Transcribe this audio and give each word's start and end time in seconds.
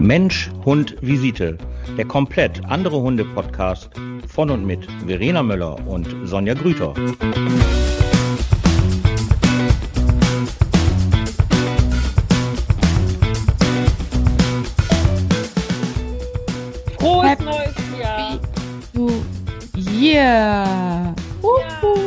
Mensch, 0.00 0.50
Hund, 0.64 0.96
Visite. 1.02 1.58
Der 1.98 2.06
komplett 2.06 2.64
andere 2.64 3.02
Hunde-Podcast 3.02 3.90
von 4.26 4.48
und 4.48 4.64
mit 4.64 4.88
Verena 5.06 5.42
Möller 5.42 5.76
und 5.86 6.08
Sonja 6.24 6.54
Grüter. 6.54 6.94
Frohes 16.98 17.38
neues 17.40 17.74
Jahr! 18.00 18.40
Du, 18.94 19.10
yeah! 19.76 21.14
Uhu. 21.42 21.98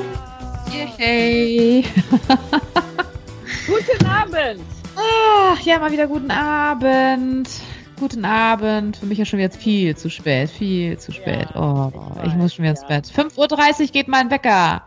Yay! 0.97 1.83
Guten 3.67 4.05
Abend! 4.07 4.61
Ach, 4.95 5.59
ja, 5.61 5.77
mal 5.77 5.91
wieder 5.91 6.07
guten 6.07 6.31
Abend. 6.31 7.62
Guten 8.03 8.25
Abend. 8.25 8.97
Für 8.97 9.05
mich 9.05 9.17
ist 9.17 9.29
schon 9.29 9.39
jetzt 9.39 9.55
viel 9.55 9.95
zu 9.95 10.09
spät. 10.09 10.49
Viel 10.49 10.99
zu 10.99 11.13
spät. 11.13 11.47
Ja, 11.55 11.87
oh, 11.87 12.17
ich 12.21 12.27
ich, 12.27 12.35
muss 12.35 12.53
schon 12.53 12.63
wieder 12.63 12.71
ins. 12.71 12.85
Bett. 12.85 13.05
5.30 13.05 13.79
Uhr 13.79 13.87
geht 13.87 14.09
mein 14.09 14.29
Wecker. 14.29 14.83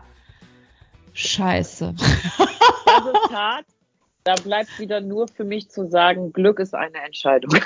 Scheiße. 1.13 1.95
Das 1.97 2.37
ist 2.37 3.33
hart. 3.33 3.65
Da 4.23 4.35
bleibt 4.35 4.77
wieder 4.77 5.01
nur 5.01 5.27
für 5.27 5.45
mich 5.45 5.71
zu 5.71 5.87
sagen, 5.87 6.31
Glück 6.31 6.59
ist 6.59 6.75
eine 6.75 7.01
Entscheidung. 7.03 7.59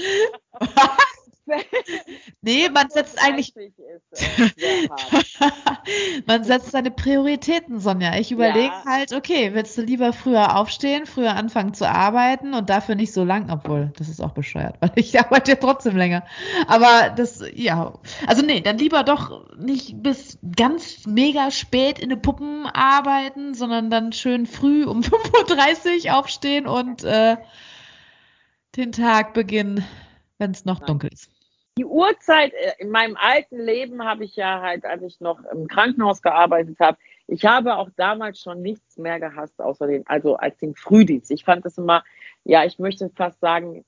nee, 2.42 2.68
man 2.68 2.90
setzt 2.90 3.22
eigentlich 3.22 3.52
30 3.54 3.72
ist, 3.78 4.56
sehr 4.56 4.88
hart. 4.88 5.12
Man 6.26 6.44
setzt 6.44 6.70
seine 6.72 6.90
Prioritäten, 6.90 7.80
Sonja. 7.80 8.18
Ich 8.18 8.32
überlege 8.32 8.74
Ja. 8.74 8.84
halt, 8.84 9.12
okay, 9.12 9.54
willst 9.54 9.78
du 9.78 9.82
lieber 9.82 10.12
früher 10.12 10.56
aufstehen, 10.56 11.06
früher 11.06 11.34
anfangen 11.34 11.74
zu 11.74 11.88
arbeiten 11.88 12.54
und 12.54 12.68
dafür 12.70 12.94
nicht 12.94 13.12
so 13.12 13.24
lang, 13.24 13.50
obwohl, 13.50 13.92
das 13.96 14.08
ist 14.08 14.20
auch 14.20 14.32
bescheuert, 14.32 14.76
weil 14.80 14.92
ich 14.96 15.18
arbeite 15.20 15.52
ja 15.52 15.56
trotzdem 15.56 15.96
länger. 15.96 16.24
Aber 16.66 17.10
das, 17.10 17.42
ja, 17.54 17.94
also 18.26 18.42
nee, 18.42 18.60
dann 18.60 18.78
lieber 18.78 19.04
doch 19.04 19.54
nicht 19.56 20.02
bis 20.02 20.38
ganz 20.56 21.06
mega 21.06 21.50
spät 21.50 21.98
in 21.98 22.10
den 22.10 22.20
Puppen 22.22 22.66
arbeiten, 22.66 23.54
sondern 23.54 23.90
dann 23.90 24.12
schön 24.12 24.46
früh 24.46 24.84
um 24.84 25.00
5.30 25.02 26.06
Uhr 26.08 26.18
aufstehen 26.18 26.66
und 26.66 27.04
äh, 27.04 27.36
den 28.76 28.92
Tag 28.92 29.34
beginnen, 29.34 29.84
wenn 30.38 30.50
es 30.50 30.64
noch 30.64 30.80
Nein. 30.80 30.86
dunkel 30.86 31.10
ist. 31.12 31.30
Die 31.78 31.84
Uhrzeit 31.84 32.52
äh, 32.54 32.72
in 32.78 32.90
meinem 32.90 33.16
alten 33.16 33.56
Leben 33.56 34.04
habe 34.04 34.24
ich 34.24 34.34
ja 34.34 34.60
halt, 34.60 34.84
als 34.84 35.00
ich 35.04 35.20
noch 35.20 35.38
im 35.44 35.68
Krankenhaus 35.68 36.22
gearbeitet 36.22 36.80
habe, 36.80 36.98
ich 37.28 37.44
habe 37.44 37.76
auch 37.76 37.88
damals 37.94 38.40
schon 38.40 38.62
nichts 38.62 38.96
mehr 38.96 39.20
gehasst, 39.20 39.60
außer 39.60 39.86
den, 39.86 40.04
also 40.08 40.34
als 40.34 40.58
den 40.58 40.74
Frühdienst. 40.74 41.30
Ich 41.30 41.44
fand 41.44 41.64
das 41.64 41.78
immer, 41.78 42.02
ja, 42.42 42.64
ich 42.64 42.80
möchte 42.80 43.08
fast 43.14 43.38
sagen, 43.40 43.84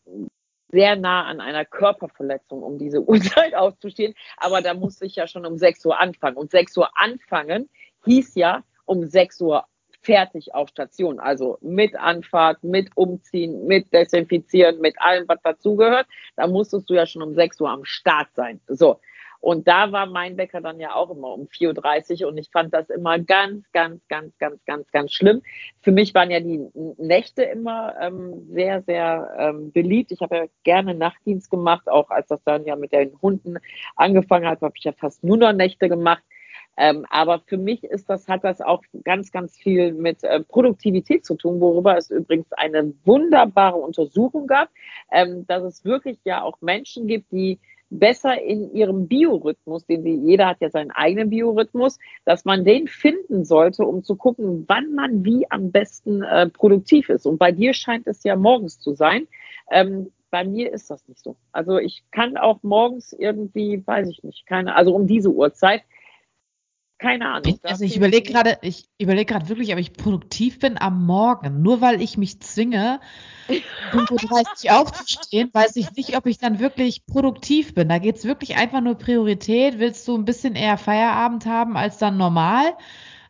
sehr 0.68 0.94
nah 0.94 1.24
an 1.24 1.40
einer 1.40 1.64
Körperverletzung, 1.64 2.62
um 2.62 2.78
diese 2.78 3.02
Uhrzeit 3.08 3.56
auszustehen. 3.56 4.14
Aber 4.36 4.62
da 4.62 4.74
musste 4.74 5.04
ich 5.06 5.16
ja 5.16 5.26
schon 5.26 5.44
um 5.44 5.58
6 5.58 5.84
Uhr 5.86 5.98
anfangen. 5.98 6.36
Und 6.36 6.52
6 6.52 6.76
Uhr 6.76 6.90
anfangen 6.94 7.68
hieß 8.04 8.36
ja 8.36 8.62
um 8.84 9.04
6 9.04 9.40
Uhr 9.40 9.64
fertig 10.02 10.54
auf 10.54 10.68
Station. 10.68 11.18
Also 11.20 11.58
mit 11.60 11.94
Anfahrt, 11.96 12.62
mit 12.64 12.90
Umziehen, 12.96 13.66
mit 13.66 13.92
Desinfizieren, 13.92 14.80
mit 14.80 15.00
allem, 15.00 15.28
was 15.28 15.40
dazugehört. 15.42 16.06
Da 16.36 16.46
musstest 16.46 16.88
du 16.88 16.94
ja 16.94 17.06
schon 17.06 17.22
um 17.22 17.34
6 17.34 17.60
Uhr 17.60 17.70
am 17.70 17.84
Start 17.84 18.28
sein. 18.34 18.60
So. 18.66 19.00
Und 19.40 19.66
da 19.66 19.90
war 19.90 20.04
mein 20.04 20.36
Wecker 20.36 20.60
dann 20.60 20.80
ja 20.80 20.94
auch 20.94 21.10
immer 21.10 21.32
um 21.32 21.46
4.30 21.46 22.22
Uhr 22.22 22.28
und 22.28 22.36
ich 22.36 22.50
fand 22.50 22.74
das 22.74 22.90
immer 22.90 23.18
ganz, 23.18 23.64
ganz, 23.72 24.06
ganz, 24.08 24.36
ganz, 24.38 24.62
ganz, 24.66 24.90
ganz 24.90 25.12
schlimm. 25.12 25.40
Für 25.80 25.92
mich 25.92 26.14
waren 26.14 26.30
ja 26.30 26.40
die 26.40 26.68
Nächte 26.98 27.44
immer 27.44 27.94
ähm, 28.00 28.46
sehr, 28.50 28.82
sehr 28.82 29.34
ähm, 29.38 29.72
beliebt. 29.72 30.12
Ich 30.12 30.20
habe 30.20 30.36
ja 30.36 30.44
gerne 30.62 30.94
Nachtdienst 30.94 31.50
gemacht, 31.50 31.88
auch 31.88 32.10
als 32.10 32.28
das 32.28 32.44
dann 32.44 32.66
ja 32.66 32.76
mit 32.76 32.92
den 32.92 33.18
Hunden 33.22 33.56
angefangen 33.96 34.46
hat, 34.46 34.60
habe 34.60 34.74
ich 34.76 34.84
ja 34.84 34.92
fast 34.92 35.24
nur 35.24 35.38
noch 35.38 35.54
Nächte 35.54 35.88
gemacht. 35.88 36.22
Ähm, 36.76 37.04
aber 37.10 37.40
für 37.46 37.58
mich 37.58 37.84
ist 37.84 38.08
das, 38.08 38.28
hat 38.28 38.44
das 38.44 38.60
auch 38.60 38.82
ganz, 39.04 39.32
ganz 39.32 39.56
viel 39.56 39.92
mit 39.92 40.24
äh, 40.24 40.40
Produktivität 40.40 41.24
zu 41.26 41.34
tun, 41.34 41.60
worüber 41.60 41.96
es 41.96 42.10
übrigens 42.10 42.52
eine 42.52 42.94
wunderbare 43.04 43.76
Untersuchung 43.76 44.46
gab, 44.46 44.70
ähm, 45.12 45.46
dass 45.46 45.62
es 45.62 45.84
wirklich 45.84 46.18
ja 46.24 46.42
auch 46.42 46.60
Menschen 46.60 47.06
gibt, 47.06 47.32
die 47.32 47.58
besser 47.90 48.40
in 48.40 48.72
ihrem 48.72 49.08
Biorhythmus, 49.08 49.84
den 49.84 50.02
sie, 50.02 50.14
jeder 50.14 50.46
hat 50.46 50.60
ja 50.60 50.70
seinen 50.70 50.92
eigenen 50.92 51.28
Biorhythmus, 51.28 51.98
dass 52.24 52.44
man 52.44 52.64
den 52.64 52.86
finden 52.86 53.44
sollte, 53.44 53.84
um 53.84 54.04
zu 54.04 54.14
gucken, 54.14 54.64
wann 54.68 54.94
man 54.94 55.24
wie 55.24 55.50
am 55.50 55.72
besten 55.72 56.22
äh, 56.22 56.48
produktiv 56.48 57.08
ist. 57.08 57.26
Und 57.26 57.38
bei 57.38 57.50
dir 57.52 57.74
scheint 57.74 58.06
es 58.06 58.22
ja 58.22 58.36
morgens 58.36 58.78
zu 58.78 58.94
sein. 58.94 59.26
Ähm, 59.70 60.12
bei 60.30 60.44
mir 60.44 60.72
ist 60.72 60.90
das 60.90 61.06
nicht 61.08 61.22
so. 61.22 61.36
Also 61.50 61.78
ich 61.78 62.04
kann 62.12 62.36
auch 62.36 62.62
morgens 62.62 63.12
irgendwie, 63.12 63.84
weiß 63.84 64.08
ich 64.08 64.22
nicht, 64.22 64.46
keine, 64.46 64.76
also 64.76 64.94
um 64.94 65.08
diese 65.08 65.30
Uhrzeit, 65.30 65.82
keine 67.00 67.26
Ahnung. 67.28 67.58
Also 67.62 67.84
ich 67.84 67.96
überlege 67.96 68.30
gerade, 68.30 68.58
ich 68.62 68.84
überlege 68.98 69.32
gerade 69.32 69.48
wirklich, 69.48 69.72
ob 69.72 69.78
ich 69.78 69.94
produktiv 69.94 70.58
bin 70.58 70.80
am 70.80 71.06
Morgen. 71.06 71.62
Nur 71.62 71.80
weil 71.80 72.02
ich 72.02 72.18
mich 72.18 72.40
zwinge, 72.40 73.00
5.30 73.48 74.66
Uhr 74.66 74.78
aufzustehen, 74.78 75.50
weiß 75.52 75.76
ich 75.76 75.90
nicht, 75.92 76.16
ob 76.16 76.26
ich 76.26 76.38
dann 76.38 76.60
wirklich 76.60 77.06
produktiv 77.06 77.74
bin. 77.74 77.88
Da 77.88 77.98
geht 77.98 78.16
es 78.16 78.24
wirklich 78.24 78.56
einfach 78.56 78.82
nur 78.82 78.96
Priorität. 78.96 79.78
Willst 79.78 80.06
du 80.06 80.16
ein 80.16 80.26
bisschen 80.26 80.54
eher 80.54 80.76
Feierabend 80.76 81.46
haben 81.46 81.76
als 81.76 81.98
dann 81.98 82.18
normal? 82.18 82.74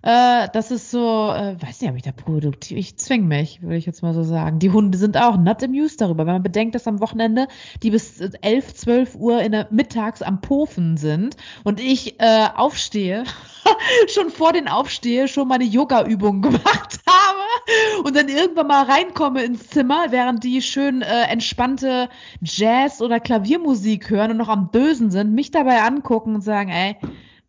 Äh, 0.02 0.48
das 0.54 0.70
ist 0.70 0.90
so, 0.90 1.30
äh, 1.30 1.60
weiß 1.60 1.80
nicht, 1.80 1.90
ob 1.90 1.96
ich 1.96 2.02
da 2.02 2.12
produktiv, 2.12 2.78
ich 2.78 2.96
zwinge 2.96 3.26
mich, 3.26 3.60
würde 3.60 3.76
ich 3.76 3.84
jetzt 3.84 4.02
mal 4.02 4.14
so 4.14 4.22
sagen. 4.22 4.58
Die 4.58 4.70
Hunde 4.70 4.96
sind 4.96 5.18
auch 5.18 5.36
not 5.36 5.62
amused 5.62 6.00
darüber, 6.00 6.24
wenn 6.24 6.34
man 6.34 6.42
bedenkt, 6.42 6.74
dass 6.74 6.86
am 6.86 7.00
Wochenende 7.00 7.48
die 7.82 7.90
bis 7.90 8.18
11, 8.20 8.74
12 8.74 9.14
Uhr 9.16 9.42
in 9.42 9.52
der 9.52 9.68
mittags 9.70 10.22
am 10.22 10.40
Pofen 10.40 10.96
sind 10.96 11.36
und 11.64 11.80
ich 11.80 12.18
äh, 12.18 12.46
aufstehe, 12.54 13.24
schon 14.08 14.30
vor 14.30 14.54
den 14.54 14.68
Aufstehe 14.68 15.28
schon 15.28 15.48
meine 15.48 15.64
Yoga-Übungen 15.64 16.40
gemacht 16.42 17.00
habe 17.06 18.02
und 18.04 18.16
dann 18.16 18.28
irgendwann 18.28 18.68
mal 18.68 18.84
reinkomme 18.84 19.42
ins 19.42 19.68
Zimmer, 19.68 20.06
während 20.10 20.44
die 20.44 20.62
schön 20.62 21.02
äh, 21.02 21.24
entspannte 21.24 22.08
Jazz- 22.40 23.02
oder 23.02 23.20
Klaviermusik 23.20 24.08
hören 24.08 24.30
und 24.30 24.36
noch 24.38 24.48
am 24.48 24.70
Dösen 24.72 25.10
sind, 25.10 25.34
mich 25.34 25.50
dabei 25.50 25.82
angucken 25.82 26.34
und 26.36 26.40
sagen, 26.40 26.70
ey, 26.70 26.96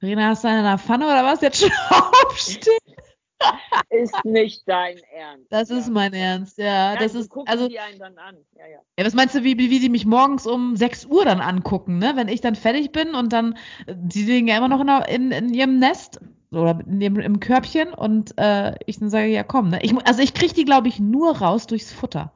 Verena, 0.01 0.29
hast 0.29 0.44
du 0.44 0.47
eine 0.47 0.59
in 0.59 0.66
der 0.66 0.79
Pfanne 0.79 1.06
oder 1.06 1.23
was? 1.23 1.41
Jetzt 1.41 1.62
schon 1.62 1.72
aufstehen? 2.25 2.78
ist 3.91 4.25
nicht 4.25 4.63
dein 4.67 4.97
Ernst. 5.16 5.45
Das 5.51 5.69
Ja. 5.69 5.78
ist 5.78 5.89
mein 5.91 6.13
Ernst, 6.13 6.57
ja. 6.57 6.89
Nein, 6.95 7.03
das 7.03 7.13
ist, 7.13 7.29
gucken 7.29 7.47
also, 7.47 7.67
die 7.67 7.79
einen 7.79 8.00
dann 8.00 8.17
an. 8.17 8.38
Ja, 8.57 8.66
ja. 8.66 8.79
ja, 8.97 9.06
was 9.06 9.13
meinst 9.13 9.35
du, 9.35 9.44
wie, 9.44 9.57
wie 9.59 9.79
die 9.79 9.89
mich 9.89 10.07
morgens 10.07 10.47
um 10.47 10.75
6 10.75 11.06
Uhr 11.06 11.23
dann 11.23 11.39
angucken, 11.39 12.00
ne? 12.00 12.13
Wenn 12.16 12.29
ich 12.29 12.41
dann 12.41 12.56
fertig 12.56 12.91
bin 12.91 13.13
und 13.13 13.31
dann, 13.31 13.57
die 13.88 14.23
liegen 14.23 14.47
ja 14.47 14.57
immer 14.57 14.69
noch 14.69 14.81
in, 14.81 14.88
der, 14.88 15.07
in, 15.07 15.31
in 15.31 15.53
ihrem 15.53 15.78
Nest 15.78 16.19
oder 16.51 16.79
in 16.85 17.00
ihrem, 17.00 17.19
im 17.19 17.39
Körbchen 17.39 17.94
und 17.94 18.33
äh, 18.39 18.73
ich 18.88 18.97
dann 18.97 19.12
sage, 19.12 19.28
ja 19.28 19.44
komm, 19.44 19.69
ne? 19.69 19.83
Ich, 19.83 19.94
also 20.07 20.23
ich 20.23 20.33
kriege 20.33 20.56
die, 20.56 20.66
glaube 20.66 20.88
ich, 20.88 21.00
nur 21.00 21.38
raus 21.38 21.68
durchs 21.68 21.94
Futter. 21.94 22.33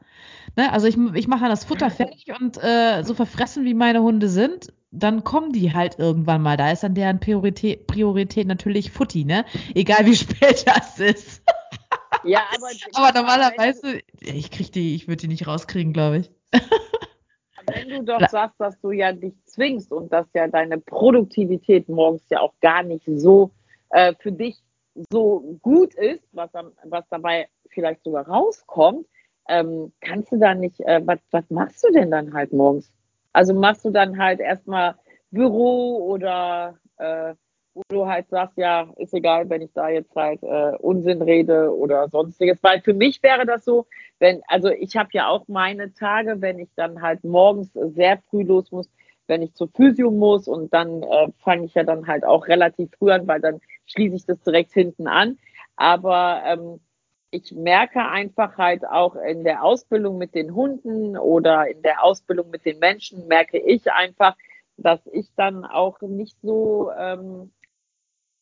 Ne? 0.56 0.72
Also 0.72 0.88
ich, 0.88 0.98
ich 1.14 1.28
mache 1.28 1.42
dann 1.42 1.50
das 1.50 1.66
Futter 1.66 1.90
fertig 1.90 2.28
und 2.40 2.58
äh, 2.62 3.04
so 3.04 3.14
verfressen, 3.14 3.66
wie 3.66 3.74
meine 3.74 4.02
Hunde 4.02 4.30
sind, 4.30 4.74
dann 4.92 5.24
kommen 5.24 5.52
die 5.52 5.74
halt 5.74 6.00
irgendwann 6.00 6.42
mal. 6.42 6.58
Da 6.58 6.72
ist 6.72 6.84
dann 6.84 6.96
deren 6.96 7.20
Priorität, 7.20 7.88
Priorität 7.88 8.48
natürlich 8.48 8.92
Futti, 8.92 9.26
ne? 9.26 9.46
Egal 9.74 10.06
wie 10.06 10.16
spät 10.16 10.66
das 10.66 11.00
ist. 11.00 11.44
Ja, 12.24 12.44
aber, 12.56 12.70
Aber 12.94 13.20
normalerweise, 13.20 14.00
ich 14.22 14.52
krieg 14.52 14.72
die, 14.72 14.96
ich 14.96 15.08
würde 15.08 15.22
die 15.22 15.28
nicht 15.28 15.48
rauskriegen, 15.48 15.94
glaube 15.94 16.20
ich. 16.20 16.32
Wenn 17.68 17.90
du 17.90 18.04
doch 18.04 18.20
sagst, 18.30 18.60
dass 18.60 18.80
du 18.80 18.92
ja 18.92 19.12
dich 19.12 19.34
zwingst 19.46 19.92
und 19.92 20.12
dass 20.14 20.28
ja 20.34 20.48
deine 20.48 20.80
Produktivität 20.80 21.90
morgens 21.90 22.24
ja 22.30 22.40
auch 22.40 22.54
gar 22.62 22.84
nicht 22.84 23.06
so 23.06 23.52
äh, 23.90 24.14
für 24.20 24.32
dich 24.32 24.58
so 25.10 25.58
gut 25.62 25.94
ist, 25.94 26.24
was, 26.32 26.52
was 26.84 27.04
dabei 27.10 27.50
vielleicht 27.70 28.04
sogar 28.04 28.28
rauskommt, 28.28 29.06
ähm, 29.48 29.92
kannst 30.02 30.32
du 30.32 30.38
da 30.38 30.54
nicht, 30.54 30.80
äh, 30.82 31.02
was, 31.06 31.20
was 31.32 31.50
machst 31.50 31.84
du 31.84 31.92
denn 31.92 32.12
dann 32.12 32.34
halt 32.34 32.54
morgens? 32.54 32.92
Also 33.34 33.54
machst 33.54 33.86
du 33.86 33.92
dann 33.92 34.18
halt 34.18 34.40
erstmal 34.40 34.96
Büro 35.32 35.98
oder 36.08 36.78
äh, 36.98 37.34
wo 37.76 37.82
du 37.90 38.08
halt 38.08 38.30
sagst, 38.30 38.58
ja, 38.58 38.88
ist 38.96 39.14
egal, 39.14 39.50
wenn 39.50 39.62
ich 39.62 39.74
da 39.74 39.90
jetzt 39.90 40.16
halt 40.16 40.42
äh, 40.44 40.78
Unsinn 40.80 41.22
rede 41.22 41.76
oder 41.76 42.08
sonstiges. 42.08 42.64
Weil 42.64 42.80
für 42.82 42.94
mich 42.94 43.22
wäre 43.22 43.46
das 43.46 43.66
so, 43.66 43.86
wenn, 44.20 44.42
also 44.48 44.70
ich 44.70 44.96
habe 44.96 45.10
ja 45.12 45.28
auch 45.28 45.46
meine 45.50 45.94
Tage, 45.94 46.40
wenn 46.40 46.58
ich 46.58 46.70
dann 46.76 47.02
halt 47.02 47.26
morgens 47.26 47.74
sehr 47.74 48.18
früh 48.30 48.44
los 48.44 48.72
muss, 48.72 48.90
wenn 49.28 49.42
ich 49.42 49.54
zur 49.54 49.68
Physio 49.76 50.10
muss 50.10 50.48
und 50.48 50.74
dann 50.74 51.04
äh, 51.04 51.28
fange 51.40 51.66
ich 51.66 51.74
ja 51.74 51.84
dann 51.84 52.08
halt 52.08 52.24
auch 52.24 52.48
relativ 52.48 52.90
früh 52.98 53.12
an, 53.12 53.28
weil 53.28 53.42
dann 53.42 53.60
schließe 53.88 54.16
ich 54.16 54.26
das 54.26 54.42
direkt 54.42 54.72
hinten 54.72 55.08
an. 55.08 55.38
Aber 55.76 56.44
ähm, 56.46 56.80
ich 57.36 57.52
merke 57.52 58.00
einfach 58.00 58.58
halt 58.58 58.88
auch 58.88 59.16
in 59.16 59.44
der 59.44 59.64
Ausbildung 59.64 60.18
mit 60.18 60.34
den 60.36 60.56
Hunden 60.56 61.18
oder 61.18 61.68
in 61.68 61.82
der 61.82 62.04
Ausbildung 62.04 62.50
mit 62.50 62.66
den 62.66 62.80
Menschen, 62.80 63.28
merke 63.28 63.58
ich 63.58 63.92
einfach, 63.92 64.36
dass 64.78 65.00
ich 65.12 65.28
dann 65.36 65.66
auch 65.66 66.02
nicht 66.02 66.38
so 66.42 66.92
ähm, 66.98 67.52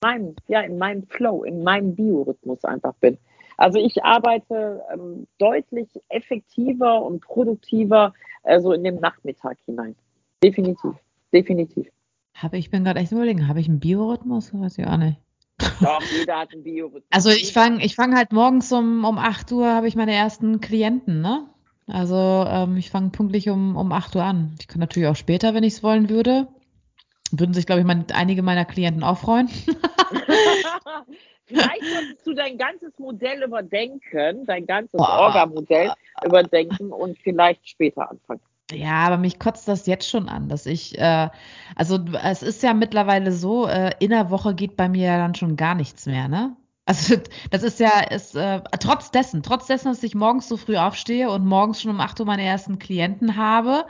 meinem, 0.01 0.35
ja, 0.47 0.61
in 0.61 0.77
meinem 0.77 1.03
Flow, 1.07 1.43
in 1.43 1.63
meinem 1.63 1.95
Biorhythmus 1.95 2.63
einfach 2.63 2.93
bin. 2.95 3.17
Also 3.57 3.79
ich 3.79 4.03
arbeite 4.03 4.83
ähm, 4.91 5.27
deutlich 5.37 5.89
effektiver 6.09 7.03
und 7.03 7.21
produktiver 7.21 8.13
äh, 8.43 8.59
so 8.59 8.73
in 8.73 8.83
den 8.83 8.99
Nachmittag 8.99 9.57
hinein. 9.65 9.95
Definitiv, 10.43 10.93
definitiv. 11.31 11.87
Habe 12.35 12.57
ich 12.57 12.69
bin 12.69 12.83
gerade 12.83 12.99
echt 12.99 13.11
überlegen, 13.11 13.47
habe 13.47 13.59
ich 13.59 13.69
einen 13.69 13.79
Biorhythmus? 13.79 14.53
Weiß 14.53 14.77
ich 14.77 14.85
auch 14.85 14.97
nicht. 14.97 15.19
Doch, 15.81 16.01
jeder 16.11 16.39
hat 16.39 16.53
einen 16.53 16.63
Biorhythmus. 16.63 17.03
Also 17.11 17.29
ich 17.29 17.53
fange 17.53 17.83
ich 17.83 17.95
fang 17.95 18.15
halt 18.15 18.31
morgens 18.31 18.71
um, 18.71 19.05
um 19.05 19.17
8 19.17 19.51
Uhr, 19.51 19.67
habe 19.67 19.87
ich 19.87 19.95
meine 19.95 20.13
ersten 20.13 20.61
Klienten, 20.61 21.21
ne? 21.21 21.47
Also 21.87 22.45
ähm, 22.47 22.77
ich 22.77 22.89
fange 22.89 23.09
pünktlich 23.09 23.49
um, 23.49 23.75
um 23.75 23.91
8 23.91 24.15
Uhr 24.15 24.23
an. 24.23 24.55
Ich 24.59 24.67
kann 24.67 24.79
natürlich 24.79 25.09
auch 25.09 25.15
später, 25.15 25.53
wenn 25.53 25.63
ich 25.63 25.73
es 25.73 25.83
wollen 25.83 26.09
würde. 26.09 26.47
Würden 27.31 27.53
sich, 27.53 27.65
glaube 27.65 27.81
ich, 27.81 27.87
mein, 27.87 28.05
einige 28.13 28.43
meiner 28.43 28.65
Klienten 28.65 29.03
auch 29.03 29.17
freuen. 29.17 29.49
Vielleicht 31.45 31.83
solltest 31.83 32.27
du 32.27 32.33
dein 32.33 32.57
ganzes 32.57 32.97
Modell 32.97 33.43
überdenken, 33.43 34.45
dein 34.45 34.65
ganzes 34.65 34.99
Orga-Modell 34.99 35.91
überdenken 36.25 36.91
und 36.91 37.19
vielleicht 37.19 37.67
später 37.67 38.09
anfangen. 38.09 38.41
Ja, 38.73 39.05
aber 39.05 39.17
mich 39.17 39.39
kotzt 39.39 39.67
das 39.67 39.85
jetzt 39.85 40.09
schon 40.09 40.29
an, 40.29 40.49
dass 40.49 40.65
ich, 40.65 40.97
äh, 40.99 41.29
also 41.75 41.99
es 42.23 42.41
ist 42.43 42.63
ja 42.63 42.73
mittlerweile 42.73 43.31
so, 43.31 43.67
äh, 43.67 43.91
in 43.99 44.09
der 44.09 44.29
Woche 44.31 44.55
geht 44.55 44.75
bei 44.77 44.89
mir 44.89 45.05
ja 45.07 45.17
dann 45.17 45.35
schon 45.35 45.55
gar 45.55 45.75
nichts 45.75 46.05
mehr, 46.05 46.27
ne? 46.27 46.55
Also 46.85 47.15
das 47.49 47.63
ist 47.63 47.79
ja, 47.79 48.01
ist, 48.09 48.35
äh, 48.35 48.59
trotz 48.77 49.09
dessen, 49.09 49.41
trotz 49.41 49.67
dessen, 49.67 49.87
dass 49.87 50.03
ich 50.03 50.15
morgens 50.15 50.49
so 50.49 50.57
früh 50.57 50.75
aufstehe 50.75 51.29
und 51.31 51.45
morgens 51.45 51.81
schon 51.81 51.91
um 51.91 52.01
8 52.01 52.19
Uhr 52.19 52.25
meine 52.25 52.43
ersten 52.43 52.77
Klienten 52.77 53.37
habe, 53.37 53.85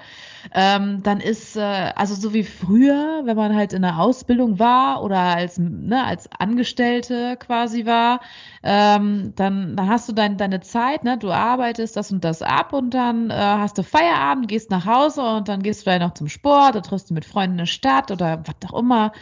ähm, 0.54 1.01
dann 1.01 1.19
ist, 1.19 1.56
äh, 1.56 1.92
also 1.95 2.13
so 2.13 2.36
wie 2.36 2.44
früher, 2.44 3.22
wenn 3.25 3.36
man 3.36 3.56
halt 3.56 3.74
in 3.74 3.81
der 3.81 3.98
Ausbildung 3.98 4.60
war 4.60 5.04
oder 5.04 5.18
als, 5.18 5.57
ne, 5.57 6.06
als 6.06 6.30
Angestellte 6.38 7.36
quasi 7.38 7.88
war, 7.88 8.19
ähm, 8.62 9.34
dann, 9.36 9.75
dann 9.75 9.90
hast 9.90 10.07
du 10.07 10.13
dein, 10.13 10.38
deine 10.38 10.60
Zeit, 10.60 11.04
ne, 11.04 11.18
du 11.18 11.31
arbeitest 11.31 11.98
das 11.98 12.12
und 12.12 12.24
das 12.24 12.44
ab 12.44 12.74
und 12.74 12.92
dann 12.94 13.31
äh, 13.31 13.34
hast 13.34 13.80
du 13.80 13.84
Feierabend, 13.84 14.48
gehst 14.48 14.69
nach 14.69 14.86
Hause 14.86 15.24
und 15.24 15.48
dann 15.48 15.63
gehst 15.63 15.81
du 15.81 15.84
vielleicht 15.86 16.01
noch 16.04 16.13
zum 16.13 16.30
Sport 16.30 16.75
oder 16.75 16.84
triffst 16.84 17.10
du 17.10 17.16
mit 17.16 17.25
Freunden 17.25 17.54
in 17.54 17.57
der 17.60 17.66
Stadt 17.66 18.12
oder 18.12 18.44
was 18.45 18.72
auch 18.72 18.78
immer 18.78 19.13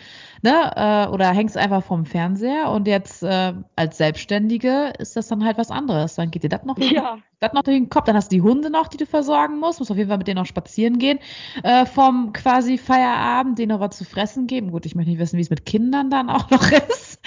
ne, 0.41 0.71
äh, 0.75 1.11
oder 1.11 1.29
hängst 1.31 1.57
einfach 1.57 1.83
vom 1.83 2.05
Fernseher 2.05 2.69
und 2.71 2.87
jetzt 2.87 3.23
äh, 3.23 3.53
als 3.75 3.97
Selbstständige 3.97 4.93
ist 4.97 5.15
das 5.15 5.27
dann 5.27 5.45
halt 5.45 5.57
was 5.57 5.71
anderes. 5.71 6.15
Dann 6.15 6.31
geht 6.31 6.43
dir 6.43 6.49
das 6.49 6.63
noch, 6.63 6.77
ja. 6.77 7.17
das 7.39 7.53
noch 7.53 7.63
durch 7.63 7.77
den 7.77 7.89
Kopf. 7.89 8.05
Dann 8.05 8.15
hast 8.15 8.31
du 8.31 8.35
die 8.35 8.41
Hunde 8.41 8.69
noch, 8.69 8.87
die 8.87 8.97
du 8.97 9.05
versorgen 9.05 9.59
musst, 9.59 9.79
musst 9.79 9.91
auf 9.91 9.97
jeden 9.97 10.09
Fall 10.09 10.17
mit 10.17 10.27
denen 10.27 10.39
noch 10.39 10.45
spazieren 10.45 10.97
gehen, 10.99 11.19
äh, 11.63 11.85
vom 11.85 12.33
quasi 12.33 12.77
Feierabend, 12.77 13.59
denen 13.59 13.69
noch 13.69 13.79
was 13.79 13.97
zu 13.97 14.05
fressen 14.05 14.47
geben. 14.47 14.71
Gut, 14.71 14.85
ich 14.85 14.95
möchte 14.95 15.11
nicht 15.11 15.19
wissen, 15.19 15.37
wie 15.37 15.41
es 15.41 15.49
mit 15.49 15.65
Kindern 15.65 16.09
dann 16.09 16.29
auch 16.29 16.49
noch 16.49 16.71
ist. 16.71 17.19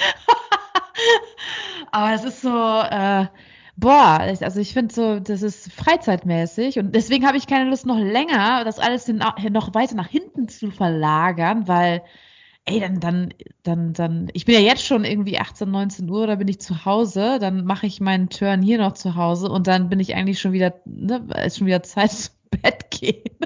Aber 1.90 2.12
es 2.12 2.24
ist 2.24 2.42
so, 2.42 2.48
äh, 2.48 3.26
boah, 3.76 4.18
also 4.20 4.60
ich 4.60 4.72
finde 4.72 4.92
so, 4.92 5.20
das 5.20 5.42
ist 5.42 5.72
freizeitmäßig 5.72 6.78
und 6.78 6.94
deswegen 6.94 7.26
habe 7.26 7.36
ich 7.36 7.46
keine 7.46 7.70
Lust, 7.70 7.86
noch 7.86 7.98
länger 7.98 8.64
das 8.64 8.78
alles 8.78 9.08
noch 9.08 9.74
weiter 9.74 9.94
nach 9.94 10.08
hinten 10.08 10.48
zu 10.48 10.70
verlagern, 10.70 11.68
weil 11.68 12.02
ey, 12.66 12.80
dann, 12.80 13.00
dann, 13.00 13.34
dann, 13.62 13.92
dann, 13.92 14.30
ich 14.32 14.44
bin 14.44 14.54
ja 14.54 14.60
jetzt 14.60 14.84
schon 14.84 15.04
irgendwie 15.04 15.38
18, 15.38 15.70
19 15.70 16.10
Uhr, 16.10 16.26
da 16.26 16.36
bin 16.36 16.48
ich 16.48 16.60
zu 16.60 16.84
Hause, 16.84 17.38
dann 17.38 17.64
mache 17.64 17.86
ich 17.86 18.00
meinen 18.00 18.30
Turn 18.30 18.62
hier 18.62 18.78
noch 18.78 18.92
zu 18.92 19.16
Hause 19.16 19.50
und 19.50 19.66
dann 19.66 19.88
bin 19.88 20.00
ich 20.00 20.14
eigentlich 20.14 20.40
schon 20.40 20.52
wieder, 20.52 20.74
ne, 20.84 21.26
ist 21.44 21.58
schon 21.58 21.66
wieder 21.66 21.82
Zeit 21.82 22.10
zum 22.12 22.34
Bett 22.50 22.90
gehen. 22.90 23.38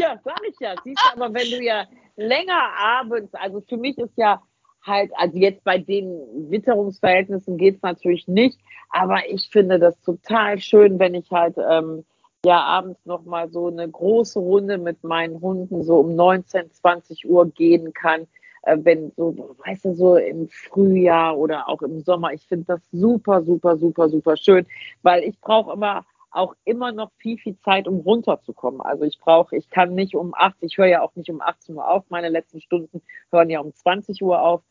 ja, 0.00 0.18
sag 0.24 0.40
ich 0.48 0.56
ja. 0.60 0.74
Siehst 0.84 1.00
du, 1.02 1.20
aber 1.20 1.34
wenn 1.34 1.50
du 1.50 1.62
ja 1.62 1.86
länger 2.16 2.60
abends, 2.78 3.34
also 3.34 3.60
für 3.60 3.76
mich 3.76 3.98
ist 3.98 4.16
ja 4.16 4.42
halt, 4.84 5.10
also 5.16 5.36
jetzt 5.36 5.64
bei 5.64 5.78
den 5.78 6.50
Witterungsverhältnissen 6.50 7.58
geht 7.58 7.76
es 7.76 7.82
natürlich 7.82 8.28
nicht, 8.28 8.58
aber 8.90 9.28
ich 9.28 9.48
finde 9.50 9.78
das 9.78 10.00
total 10.00 10.60
schön, 10.60 10.98
wenn 10.98 11.14
ich 11.14 11.30
halt 11.30 11.56
ähm, 11.58 12.04
ja 12.44 12.60
abends 12.60 13.04
noch 13.04 13.24
mal 13.24 13.50
so 13.50 13.66
eine 13.66 13.88
große 13.88 14.38
Runde 14.38 14.78
mit 14.78 15.02
meinen 15.02 15.40
Hunden 15.40 15.82
so 15.82 15.98
um 16.00 16.14
19, 16.14 16.70
20 16.72 17.28
Uhr 17.28 17.46
gehen 17.50 17.92
kann, 17.92 18.26
äh, 18.62 18.76
wenn 18.80 19.12
so, 19.16 19.56
weißt 19.64 19.86
du, 19.86 19.94
so 19.94 20.16
im 20.16 20.48
Frühjahr 20.48 21.36
oder 21.36 21.68
auch 21.68 21.82
im 21.82 22.00
Sommer. 22.00 22.32
Ich 22.32 22.46
finde 22.46 22.66
das 22.66 22.80
super, 22.92 23.42
super, 23.42 23.76
super, 23.76 24.08
super 24.08 24.36
schön, 24.36 24.66
weil 25.02 25.24
ich 25.24 25.40
brauche 25.40 25.72
immer 25.72 26.04
auch 26.30 26.54
immer 26.64 26.92
noch 26.92 27.10
viel, 27.16 27.38
viel 27.38 27.58
Zeit, 27.58 27.88
um 27.88 28.00
runterzukommen. 28.00 28.82
Also 28.82 29.04
ich 29.04 29.18
brauche, 29.18 29.56
ich 29.56 29.70
kann 29.70 29.94
nicht 29.94 30.14
um 30.14 30.34
8, 30.36 30.56
ich 30.60 30.76
höre 30.76 30.86
ja 30.86 31.00
auch 31.00 31.16
nicht 31.16 31.30
um 31.30 31.40
18 31.40 31.74
Uhr 31.74 31.88
auf, 31.88 32.04
meine 32.10 32.28
letzten 32.28 32.60
Stunden 32.60 33.00
hören 33.32 33.48
ja 33.50 33.60
um 33.60 33.72
20 33.74 34.22
Uhr 34.22 34.40
auf. 34.40 34.62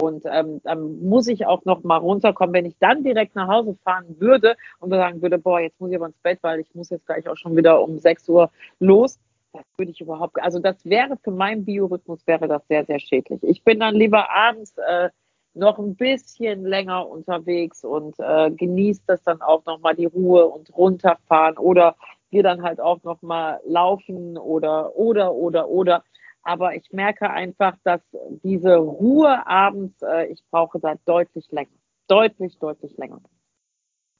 Und 0.00 0.24
ähm, 0.26 0.60
dann 0.64 1.00
muss 1.04 1.28
ich 1.28 1.46
auch 1.46 1.64
noch 1.64 1.84
mal 1.84 1.98
runterkommen. 1.98 2.52
Wenn 2.52 2.66
ich 2.66 2.76
dann 2.80 3.04
direkt 3.04 3.36
nach 3.36 3.46
Hause 3.46 3.76
fahren 3.84 4.16
würde 4.18 4.56
und 4.80 4.90
sagen 4.90 5.22
würde, 5.22 5.38
boah, 5.38 5.60
jetzt 5.60 5.80
muss 5.80 5.90
ich 5.90 5.96
aber 5.96 6.06
ins 6.06 6.18
Bett, 6.18 6.40
weil 6.42 6.60
ich 6.60 6.74
muss 6.74 6.90
jetzt 6.90 7.06
gleich 7.06 7.28
auch 7.28 7.36
schon 7.36 7.56
wieder 7.56 7.80
um 7.80 7.98
6 7.98 8.28
Uhr 8.28 8.50
los, 8.80 9.20
das 9.52 9.62
würde 9.76 9.92
ich 9.92 10.00
überhaupt, 10.00 10.42
also 10.42 10.58
das 10.58 10.84
wäre 10.84 11.16
für 11.22 11.30
meinen 11.30 11.64
Biorhythmus 11.64 12.26
wäre 12.26 12.48
das 12.48 12.66
sehr, 12.66 12.84
sehr 12.84 12.98
schädlich. 12.98 13.40
Ich 13.44 13.62
bin 13.62 13.78
dann 13.78 13.94
lieber 13.94 14.28
abends 14.30 14.76
äh, 14.78 15.10
noch 15.54 15.78
ein 15.78 15.94
bisschen 15.94 16.64
länger 16.64 17.08
unterwegs 17.08 17.84
und 17.84 18.18
äh, 18.18 18.50
genieße 18.50 19.02
das 19.06 19.22
dann 19.22 19.40
auch 19.42 19.64
noch 19.64 19.78
mal 19.78 19.94
die 19.94 20.06
Ruhe 20.06 20.46
und 20.46 20.76
runterfahren 20.76 21.56
oder 21.56 21.94
wir 22.30 22.42
dann 22.42 22.62
halt 22.62 22.80
auch 22.80 23.00
noch 23.04 23.22
mal 23.22 23.60
laufen 23.64 24.36
oder 24.36 24.96
oder 24.96 25.32
oder 25.32 25.68
oder 25.68 26.02
aber 26.44 26.74
ich 26.76 26.92
merke 26.92 27.30
einfach, 27.30 27.76
dass 27.84 28.02
diese 28.42 28.76
Ruhe 28.76 29.46
abends, 29.46 30.00
äh, 30.02 30.26
ich 30.26 30.42
brauche 30.50 30.78
da 30.78 30.94
deutlich 31.06 31.50
länger. 31.50 31.70
Deutlich, 32.06 32.58
deutlich 32.58 32.96
länger. 32.98 33.20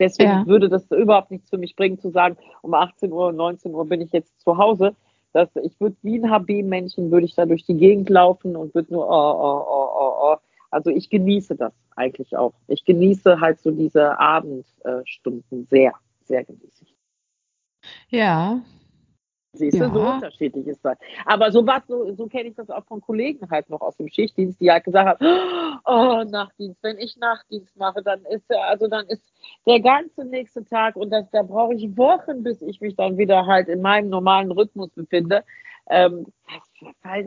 Deswegen 0.00 0.30
ja. 0.30 0.46
würde 0.46 0.68
das 0.68 0.90
überhaupt 0.90 1.30
nichts 1.30 1.50
für 1.50 1.58
mich 1.58 1.76
bringen, 1.76 1.98
zu 1.98 2.10
sagen, 2.10 2.36
um 2.62 2.74
18 2.74 3.12
Uhr, 3.12 3.32
19 3.32 3.74
Uhr 3.74 3.86
bin 3.86 4.00
ich 4.00 4.10
jetzt 4.12 4.40
zu 4.40 4.56
Hause. 4.56 4.96
Dass 5.32 5.54
ich 5.56 5.78
würde 5.80 5.96
wie 6.02 6.18
ein 6.18 6.30
HB-Männchen, 6.30 7.10
würde 7.10 7.26
ich 7.26 7.34
da 7.34 7.44
durch 7.44 7.64
die 7.64 7.76
Gegend 7.76 8.08
laufen 8.08 8.56
und 8.56 8.74
würde 8.74 8.92
nur, 8.92 9.06
oh, 9.06 9.10
oh, 9.10 9.64
oh, 9.68 9.88
oh, 9.98 10.32
oh. 10.32 10.36
Also 10.70 10.90
ich 10.90 11.10
genieße 11.10 11.56
das 11.56 11.72
eigentlich 11.94 12.36
auch. 12.36 12.54
Ich 12.68 12.84
genieße 12.84 13.40
halt 13.40 13.60
so 13.60 13.70
diese 13.70 14.18
Abendstunden 14.18 15.66
sehr, 15.66 15.92
sehr 16.22 16.44
genieße 16.44 16.84
ich. 16.84 16.96
Ja, 18.08 18.62
Siehst 19.54 19.78
du, 19.78 19.84
ja. 19.84 19.90
so 19.90 20.00
unterschiedlich 20.00 20.66
ist 20.66 20.84
das. 20.84 20.98
Aber 21.24 21.52
so 21.52 21.66
was, 21.66 21.86
so, 21.86 22.12
so 22.14 22.26
kenne 22.26 22.48
ich 22.48 22.54
das 22.54 22.70
auch 22.70 22.84
von 22.84 23.00
Kollegen 23.00 23.48
halt 23.50 23.70
noch 23.70 23.80
aus 23.80 23.96
dem 23.96 24.08
Schichtdienst, 24.08 24.60
die 24.60 24.70
halt 24.70 24.84
gesagt 24.84 25.20
haben, 25.20 25.80
oh, 25.84 26.24
Nachtdienst, 26.28 26.82
wenn 26.82 26.98
ich 26.98 27.16
Nachtdienst 27.16 27.76
mache, 27.76 28.02
dann 28.02 28.24
ist 28.24 28.50
also 28.52 28.88
dann 28.88 29.06
ist 29.06 29.32
der 29.66 29.80
ganze 29.80 30.24
nächste 30.24 30.64
Tag 30.64 30.96
und 30.96 31.10
das, 31.10 31.30
da 31.30 31.42
brauche 31.42 31.74
ich 31.74 31.96
Wochen, 31.96 32.42
bis 32.42 32.60
ich 32.62 32.80
mich 32.80 32.96
dann 32.96 33.16
wieder 33.16 33.46
halt 33.46 33.68
in 33.68 33.80
meinem 33.80 34.08
normalen 34.08 34.50
Rhythmus 34.50 34.90
befinde. 34.90 35.44
Ähm, 35.88 36.26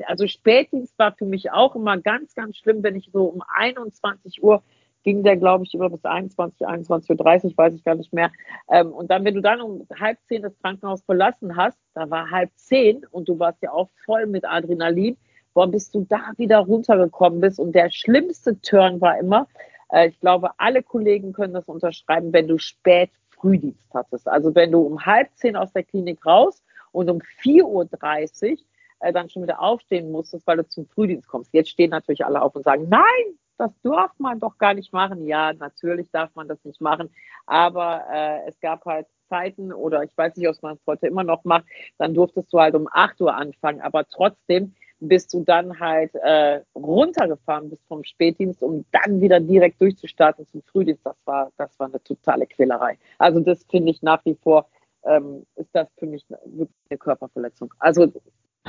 also 0.06 0.28
Spätdienst 0.28 0.98
war 0.98 1.14
für 1.14 1.26
mich 1.26 1.52
auch 1.52 1.76
immer 1.76 1.98
ganz, 1.98 2.36
ganz 2.36 2.58
schlimm, 2.58 2.84
wenn 2.84 2.96
ich 2.96 3.10
so 3.12 3.26
um 3.26 3.44
21 3.56 4.44
Uhr 4.44 4.64
ging 5.08 5.24
der, 5.24 5.38
glaube 5.38 5.64
ich, 5.64 5.74
über 5.74 5.90
bis 5.90 6.04
21, 6.04 6.68
21.30 6.68 7.46
Uhr, 7.46 7.58
weiß 7.58 7.74
ich 7.74 7.86
gar 7.86 7.96
nicht 7.96 8.12
mehr. 8.12 8.30
Ähm, 8.70 8.92
und 8.92 9.10
dann, 9.10 9.24
wenn 9.24 9.36
du 9.36 9.42
dann 9.42 9.62
um 9.62 9.88
halb 9.98 10.18
zehn 10.26 10.42
das 10.42 10.52
Krankenhaus 10.60 11.02
verlassen 11.02 11.56
hast, 11.56 11.80
da 11.94 12.10
war 12.10 12.30
halb 12.30 12.52
zehn 12.58 13.06
und 13.12 13.30
du 13.30 13.40
warst 13.40 13.62
ja 13.62 13.72
auch 13.72 13.88
voll 14.04 14.26
mit 14.26 14.44
Adrenalin, 14.44 15.16
boah, 15.54 15.66
bis 15.66 15.92
du 15.92 16.06
da 16.10 16.34
wieder 16.36 16.58
runtergekommen 16.58 17.40
bist. 17.40 17.58
Und 17.58 17.72
der 17.72 17.90
schlimmste 17.90 18.60
Turn 18.60 19.00
war 19.00 19.18
immer, 19.18 19.48
äh, 19.94 20.10
ich 20.10 20.20
glaube, 20.20 20.50
alle 20.58 20.84
Kollegen 20.84 21.32
können 21.32 21.54
das 21.54 21.70
unterschreiben, 21.70 22.34
wenn 22.34 22.50
du 22.50 22.58
spät 22.58 23.10
Frühdienst 23.30 23.88
hattest. 23.94 24.28
Also 24.28 24.56
wenn 24.56 24.74
du 24.74 24.82
um 24.82 25.06
halb 25.06 25.30
zehn 25.36 25.56
aus 25.56 25.72
der 25.72 25.84
Klinik 25.84 26.26
raus 26.26 26.62
und 26.92 27.10
um 27.10 27.20
4.30 27.20 27.64
Uhr 27.64 28.58
äh, 29.00 29.14
dann 29.14 29.30
schon 29.30 29.44
wieder 29.44 29.62
aufstehen 29.62 30.12
musstest, 30.12 30.46
weil 30.48 30.58
du 30.58 30.68
zum 30.68 30.86
Frühdienst 30.86 31.30
kommst. 31.30 31.54
Jetzt 31.54 31.70
stehen 31.70 31.92
natürlich 31.92 32.26
alle 32.26 32.42
auf 32.42 32.58
und 32.58 32.64
sagen, 32.64 32.88
nein, 32.90 33.38
das 33.58 33.72
darf 33.84 34.12
man 34.20 34.40
doch 34.40 34.58
gar 34.58 34.74
nicht 34.74 34.94
machen. 34.94 35.26
Ja, 35.26 35.54
natürlich 35.54 36.10
darf 36.12 36.34
man 36.36 36.48
das 36.48 36.64
nicht 36.64 36.82
machen, 36.82 37.10
aber 37.46 38.04
äh, 38.12 38.48
es 38.48 38.60
gab 38.60 38.86
halt 38.86 39.08
Zeiten 39.30 39.74
oder 39.74 40.04
ich 40.04 40.18
weiß 40.18 40.36
nicht, 40.36 40.48
ob 40.48 40.62
man 40.62 40.76
es 40.76 40.88
heute 40.88 41.08
immer 41.08 41.24
noch 41.24 41.44
macht, 41.44 41.66
dann 41.98 42.14
durftest 42.14 42.52
du 42.54 42.60
halt 42.60 42.76
um 42.76 42.88
8 42.92 43.20
Uhr 43.22 43.36
anfangen, 43.36 43.82
aber 43.82 44.08
trotzdem 44.08 44.74
bist 45.00 45.34
du 45.34 45.44
dann 45.44 45.80
halt 45.80 46.16
äh, 46.16 46.62
runtergefahren 46.76 47.70
bis 47.70 47.80
vom 47.88 48.04
Spätdienst, 48.04 48.64
um 48.64 48.86
dann 48.92 49.22
wieder 49.22 49.40
direkt 49.40 49.80
durchzustarten 49.80 50.48
zum 50.48 50.64
Frühdienst. 50.64 51.06
Das 51.06 51.18
war, 51.26 51.52
das 51.58 51.78
war 51.80 51.88
eine 51.88 52.02
totale 52.04 52.48
Quälerei. 52.48 52.98
Also 53.20 53.40
das 53.40 53.64
finde 53.70 53.92
ich 53.92 54.02
nach 54.02 54.24
wie 54.26 54.36
vor, 54.42 54.68
ähm, 55.04 55.46
ist 55.56 55.70
das 55.74 55.88
für 55.98 56.08
mich 56.08 56.26
wirklich 56.30 56.76
eine 56.90 56.98
Körperverletzung. 56.98 57.72
Also 57.78 58.12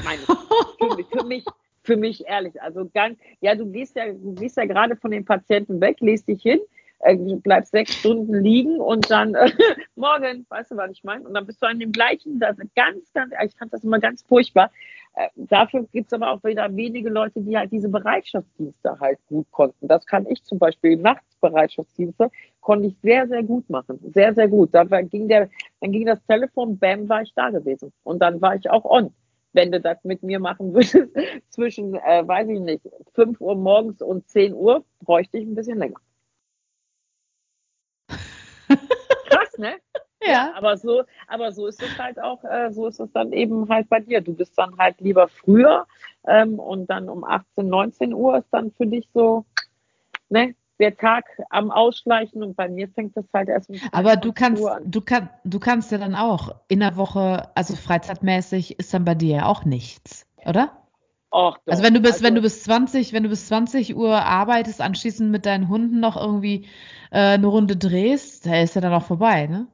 meine, 0.04 0.20
für, 0.78 1.04
für 1.04 1.24
mich 1.24 1.44
für 1.88 1.96
mich 1.96 2.26
ehrlich. 2.26 2.60
Also 2.60 2.86
ganz, 2.92 3.18
ja, 3.40 3.54
du 3.54 3.64
gehst 3.64 3.96
ja, 3.96 4.12
du 4.12 4.34
gehst 4.34 4.58
ja 4.58 4.66
gerade 4.66 4.94
von 4.94 5.10
den 5.10 5.24
Patienten 5.24 5.80
weg, 5.80 5.96
legst 6.00 6.28
dich 6.28 6.42
hin, 6.42 6.60
äh, 6.98 7.16
bleibst 7.16 7.72
sechs 7.72 7.94
Stunden 7.94 8.34
liegen 8.34 8.78
und 8.78 9.10
dann 9.10 9.34
äh, 9.34 9.50
morgen, 9.96 10.44
weißt 10.50 10.72
du, 10.72 10.76
was 10.76 10.90
ich 10.90 11.02
meine? 11.02 11.26
Und 11.26 11.32
dann 11.32 11.46
bist 11.46 11.62
du 11.62 11.66
an 11.66 11.78
dem 11.78 11.90
gleichen, 11.90 12.38
das 12.40 12.58
ganz, 12.76 13.10
ganz, 13.14 13.32
ich 13.42 13.56
fand 13.56 13.72
das 13.72 13.84
immer 13.84 13.98
ganz 13.98 14.22
furchtbar. 14.22 14.70
Äh, 15.14 15.28
dafür 15.34 15.88
gibt 15.90 16.08
es 16.08 16.12
aber 16.12 16.30
auch 16.30 16.44
wieder 16.44 16.76
wenige 16.76 17.08
Leute, 17.08 17.40
die 17.40 17.56
halt 17.56 17.72
diese 17.72 17.88
Bereitschaftsdienste 17.88 19.00
halt 19.00 19.18
gut 19.26 19.50
konnten. 19.50 19.88
Das 19.88 20.04
kann 20.04 20.26
ich 20.26 20.44
zum 20.44 20.58
Beispiel 20.58 20.96
nachts 20.96 21.36
Bereitschaftsdienste 21.40 22.30
konnte 22.60 22.88
ich 22.88 22.96
sehr, 23.02 23.26
sehr 23.28 23.42
gut 23.42 23.70
machen. 23.70 23.98
Sehr, 24.12 24.34
sehr 24.34 24.46
gut. 24.46 24.74
Da 24.74 24.84
ging 24.84 25.26
der, 25.26 25.48
dann 25.80 25.90
ging 25.90 26.04
das 26.04 26.22
Telefon, 26.26 26.78
bam, 26.78 27.08
war 27.08 27.22
ich 27.22 27.32
da 27.34 27.48
gewesen. 27.48 27.94
Und 28.04 28.18
dann 28.18 28.42
war 28.42 28.56
ich 28.56 28.68
auch 28.68 28.84
on. 28.84 29.14
Wenn 29.52 29.72
du 29.72 29.80
das 29.80 30.02
mit 30.04 30.22
mir 30.22 30.40
machen 30.40 30.74
würdest, 30.74 31.08
zwischen, 31.50 31.94
äh, 31.94 32.26
weiß 32.26 32.48
ich 32.48 32.60
nicht, 32.60 32.82
5 33.14 33.40
Uhr 33.40 33.54
morgens 33.56 34.02
und 34.02 34.28
10 34.28 34.54
Uhr, 34.54 34.84
bräuchte 35.00 35.38
ich 35.38 35.46
ein 35.46 35.54
bisschen 35.54 35.78
länger. 35.78 36.00
Krass, 39.28 39.58
ne? 39.58 39.76
Ja. 40.22 40.30
ja. 40.30 40.52
aber 40.54 40.76
so, 40.76 41.04
aber 41.26 41.52
so 41.52 41.66
ist 41.66 41.82
es 41.82 41.98
halt 41.98 42.20
auch, 42.20 42.42
äh, 42.44 42.72
so 42.72 42.88
ist 42.88 43.00
es 43.00 43.10
dann 43.12 43.32
eben 43.32 43.68
halt 43.68 43.88
bei 43.88 44.00
dir. 44.00 44.20
Du 44.20 44.34
bist 44.34 44.58
dann 44.58 44.76
halt 44.76 45.00
lieber 45.00 45.28
früher 45.28 45.86
ähm, 46.26 46.58
und 46.58 46.88
dann 46.88 47.08
um 47.08 47.24
18, 47.24 47.68
19 47.68 48.12
Uhr 48.12 48.38
ist 48.38 48.48
dann 48.50 48.72
für 48.72 48.86
dich 48.86 49.08
so, 49.14 49.44
ne, 50.28 50.54
der 50.78 50.96
Tag 50.96 51.24
am 51.50 51.70
Ausschleichen 51.70 52.42
und 52.42 52.56
bei 52.56 52.68
mir 52.68 52.88
fängt 52.88 53.16
das 53.16 53.24
halt 53.32 53.48
erst 53.48 53.70
um 53.70 53.76
Aber 53.92 54.16
du 54.16 54.32
kannst, 54.32 54.62
du 54.84 55.00
kannst, 55.00 55.30
du 55.44 55.58
kannst 55.58 55.92
ja 55.92 55.98
dann 55.98 56.14
auch 56.14 56.54
in 56.68 56.80
der 56.80 56.96
Woche, 56.96 57.50
also 57.54 57.76
freizeitmäßig 57.76 58.78
ist 58.78 58.94
dann 58.94 59.04
bei 59.04 59.14
dir 59.14 59.36
ja 59.36 59.46
auch 59.46 59.64
nichts, 59.64 60.26
oder? 60.46 60.70
Och, 61.30 61.58
also 61.66 61.82
wenn 61.82 61.92
du 61.92 62.00
bis, 62.00 62.12
also, 62.12 62.24
wenn 62.24 62.34
du 62.34 62.40
bis 62.40 62.62
20, 62.64 63.12
wenn 63.12 63.22
du 63.22 63.28
bis 63.28 63.48
20 63.48 63.94
Uhr 63.96 64.14
arbeitest, 64.14 64.80
anschließend 64.80 65.30
mit 65.30 65.44
deinen 65.44 65.68
Hunden 65.68 66.00
noch 66.00 66.16
irgendwie 66.16 66.66
äh, 67.10 67.34
eine 67.34 67.46
Runde 67.46 67.76
drehst, 67.76 68.46
da 68.46 68.60
ist 68.62 68.74
ja 68.74 68.80
dann 68.80 68.94
auch 68.94 69.04
vorbei, 69.04 69.46
ne? 69.46 69.66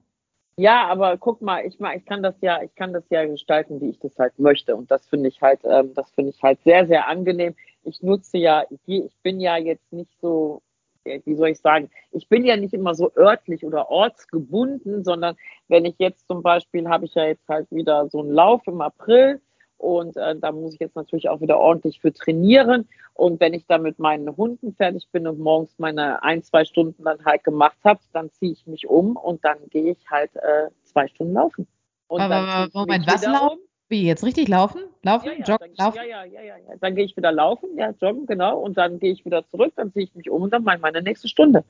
Ja, 0.57 0.87
aber 0.87 1.17
guck 1.17 1.43
mal, 1.43 1.67
ich 1.67 1.81
mal, 1.81 1.97
ich 1.97 2.05
kann 2.05 2.23
das 2.23 2.35
ja, 2.41 2.63
ich 2.63 2.75
kann 2.77 2.93
das 2.93 3.05
ja 3.11 3.25
gestalten, 3.25 3.81
wie 3.81 3.91
ich 3.91 3.99
das 3.99 4.17
halt 4.19 4.39
möchte. 4.39 4.77
Und 4.77 4.91
das 4.91 5.07
finde 5.07 5.29
ich 5.29 5.43
halt, 5.43 5.61
ähm, 5.65 5.95
das 5.95 6.11
finde 6.13 6.31
ich 6.31 6.43
halt 6.43 6.61
sehr, 6.63 6.87
sehr 6.87 7.09
angenehm. 7.09 7.55
Ich 7.83 8.03
nutze 8.03 8.39
ja, 8.39 8.65
ich 8.71 9.13
bin 9.23 9.41
ja 9.41 9.57
jetzt 9.57 9.93
nicht 9.93 10.13
so, 10.21 10.63
wie 11.05 11.35
soll 11.35 11.49
ich 11.49 11.61
sagen, 11.61 11.91
ich 12.13 12.29
bin 12.29 12.45
ja 12.45 12.57
nicht 12.57 12.75
immer 12.75 12.95
so 12.95 13.13
örtlich 13.17 13.65
oder 13.65 13.91
ortsgebunden, 13.91 15.05
sondern 15.05 15.37
wenn 15.69 15.85
ich 15.85 15.97
jetzt 15.99 16.27
zum 16.29 16.43
Beispiel 16.43 16.89
habe 16.89 17.05
ich 17.05 17.15
ja 17.15 17.25
jetzt 17.25 17.49
halt 17.49 17.71
wieder 17.71 18.09
so 18.09 18.21
einen 18.21 18.33
Lauf 18.33 18.63
im 18.67 18.81
April 18.81 19.41
und 19.79 20.17
äh, 20.17 20.37
da 20.37 20.53
muss 20.53 20.75
ich 20.75 20.81
jetzt 20.81 20.97
natürlich 20.97 21.29
auch 21.29 21.41
wieder 21.41 21.59
ordentlich 21.59 22.01
für 22.01 22.13
trainieren. 22.13 22.89
Und 23.13 23.41
wenn 23.41 23.55
ich 23.55 23.67
dann 23.67 23.83
mit 23.83 23.99
meinen 23.99 24.35
Hunden 24.37 24.75
fertig 24.75 25.09
bin 25.13 25.27
und 25.27 25.39
morgens 25.39 25.75
meine 25.79 26.23
ein, 26.23 26.43
zwei 26.43 26.65
Stunden 26.65 27.05
dann 27.05 27.25
halt 27.25 27.45
gemacht 27.45 27.79
habe, 27.85 28.01
dann 28.13 28.31
ziehe 28.33 28.53
ich 28.53 28.67
mich 28.67 28.89
um 28.89 29.17
und 29.17 29.45
dann 29.45 29.59
gehe 29.71 29.93
ich 29.93 30.11
halt 30.11 30.35
äh, 30.37 30.71
zwei 30.85 31.07
Stunden 31.09 31.35
laufen. 31.35 31.67
Und 32.09 32.21
Aber 32.21 32.69
Moment, 32.73 33.07
was 33.07 33.27
laufen? 33.27 33.61
Wie, 33.95 34.09
jetzt 34.09 34.25
richtig 34.25 34.49
laufen? 34.49 34.81
Laufen? 35.05 35.27
Ja, 35.27 35.33
ja, 35.35 35.45
joggen? 35.45 35.69
Dann, 35.77 35.87
laufen? 35.87 35.99
Ja, 35.99 36.25
ja, 36.25 36.25
ja, 36.25 36.43
ja. 36.43 36.57
Dann 36.81 36.97
gehe 36.97 37.05
ich 37.05 37.17
wieder 37.17 37.31
laufen, 37.31 37.69
ja, 37.77 37.95
joggen, 38.01 38.27
genau. 38.27 38.59
Und 38.59 38.77
dann 38.77 38.99
gehe 38.99 39.13
ich 39.13 39.25
wieder 39.25 39.47
zurück, 39.53 39.73
dann 39.77 39.93
ziehe 39.93 40.07
ich 40.07 40.15
mich 40.17 40.29
um 40.31 40.43
und 40.43 40.53
dann 40.53 40.67
ich 40.67 40.81
meine 40.81 41.01
nächste 41.01 41.29
Stunde. 41.29 41.63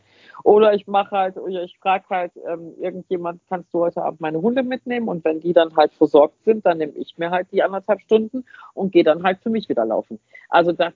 Oder 0.43 0.73
ich 0.73 0.87
mache 0.87 1.11
halt, 1.11 1.37
oder 1.37 1.65
ich 1.65 1.77
frage 1.77 2.05
halt 2.09 2.33
ähm, 2.49 2.73
irgendjemand, 2.81 3.43
kannst 3.51 3.75
du 3.75 3.81
heute 3.81 4.03
Abend 4.03 4.23
meine 4.23 4.41
Hunde 4.41 4.63
mitnehmen? 4.63 5.09
Und 5.09 5.23
wenn 5.23 5.41
die 5.41 5.53
dann 5.53 5.77
halt 5.77 5.93
versorgt 5.93 6.43
sind, 6.47 6.65
dann 6.65 6.79
nehme 6.79 6.95
ich 6.95 7.19
mir 7.19 7.31
halt 7.31 7.47
die 7.53 7.63
anderthalb 7.63 8.01
Stunden 8.01 8.47
und 8.73 8.91
gehe 8.91 9.05
dann 9.05 9.23
halt 9.23 9.41
für 9.43 9.51
mich 9.51 9.69
wieder 9.69 9.85
laufen. 9.85 10.19
Also 10.49 10.73
das, 10.73 10.95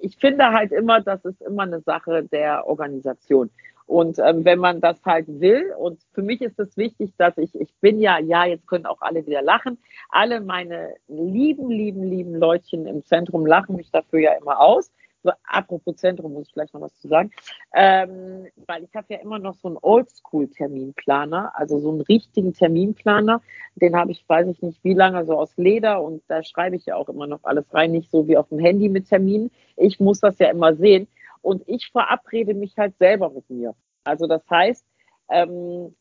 ich 0.00 0.16
finde 0.16 0.52
halt 0.52 0.72
immer, 0.72 1.02
das 1.02 1.22
ist 1.26 1.42
immer 1.42 1.64
eine 1.64 1.80
Sache 1.80 2.22
der 2.32 2.66
Organisation. 2.66 3.50
Und 3.92 4.18
ähm, 4.18 4.46
wenn 4.46 4.58
man 4.58 4.80
das 4.80 5.04
halt 5.04 5.26
will, 5.28 5.70
und 5.78 6.00
für 6.14 6.22
mich 6.22 6.40
ist 6.40 6.58
es 6.58 6.78
wichtig, 6.78 7.12
dass 7.18 7.36
ich, 7.36 7.54
ich 7.54 7.74
bin 7.82 8.00
ja, 8.00 8.18
ja, 8.18 8.46
jetzt 8.46 8.66
können 8.66 8.86
auch 8.86 9.02
alle 9.02 9.26
wieder 9.26 9.42
lachen. 9.42 9.76
Alle 10.08 10.40
meine 10.40 10.94
lieben, 11.08 11.68
lieben, 11.68 12.02
lieben 12.02 12.34
Leutchen 12.34 12.86
im 12.86 13.04
Zentrum 13.04 13.44
lachen 13.44 13.76
mich 13.76 13.90
dafür 13.90 14.20
ja 14.20 14.32
immer 14.32 14.60
aus. 14.60 14.90
So, 15.22 15.30
apropos 15.44 15.96
Zentrum 15.96 16.32
muss 16.32 16.48
ich 16.48 16.54
gleich 16.54 16.72
noch 16.72 16.80
was 16.80 16.98
zu 17.00 17.08
sagen. 17.08 17.32
Ähm, 17.74 18.46
weil 18.66 18.82
ich 18.82 18.94
habe 18.94 19.08
ja 19.10 19.18
immer 19.18 19.38
noch 19.38 19.56
so 19.56 19.68
einen 19.68 19.76
Oldschool-Terminplaner, 19.82 21.52
also 21.54 21.78
so 21.78 21.90
einen 21.90 22.00
richtigen 22.00 22.54
Terminplaner. 22.54 23.42
Den 23.74 23.94
habe 23.94 24.12
ich, 24.12 24.24
weiß 24.26 24.48
ich 24.48 24.62
nicht 24.62 24.82
wie 24.84 24.94
lange, 24.94 25.26
so 25.26 25.38
aus 25.38 25.54
Leder 25.58 26.02
und 26.02 26.22
da 26.28 26.42
schreibe 26.42 26.76
ich 26.76 26.86
ja 26.86 26.96
auch 26.96 27.10
immer 27.10 27.26
noch 27.26 27.44
alles 27.44 27.66
rein, 27.74 27.92
nicht 27.92 28.10
so 28.10 28.26
wie 28.26 28.38
auf 28.38 28.48
dem 28.48 28.58
Handy 28.58 28.88
mit 28.88 29.10
Terminen. 29.10 29.50
Ich 29.76 30.00
muss 30.00 30.20
das 30.20 30.38
ja 30.38 30.48
immer 30.48 30.74
sehen 30.74 31.08
und 31.42 31.62
ich 31.66 31.90
verabrede 31.90 32.54
mich 32.54 32.76
halt 32.78 32.96
selber 32.98 33.30
mit 33.30 33.48
mir. 33.50 33.74
Also 34.04 34.26
das 34.26 34.42
heißt, 34.48 34.84
ähm, 35.28 35.94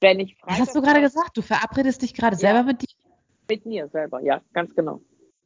wenn 0.00 0.20
ich 0.20 0.36
Freitag 0.36 0.60
Was 0.60 0.66
hast 0.68 0.76
du 0.76 0.82
gerade 0.82 1.00
gesagt? 1.00 1.36
Du 1.36 1.42
verabredest 1.42 2.02
dich 2.02 2.14
gerade 2.14 2.36
ja, 2.36 2.40
selber 2.40 2.62
mit 2.64 2.82
dir? 2.82 2.88
Mit 3.48 3.66
mir 3.66 3.88
selber, 3.88 4.20
ja, 4.20 4.40
ganz 4.52 4.74
genau. 4.74 5.00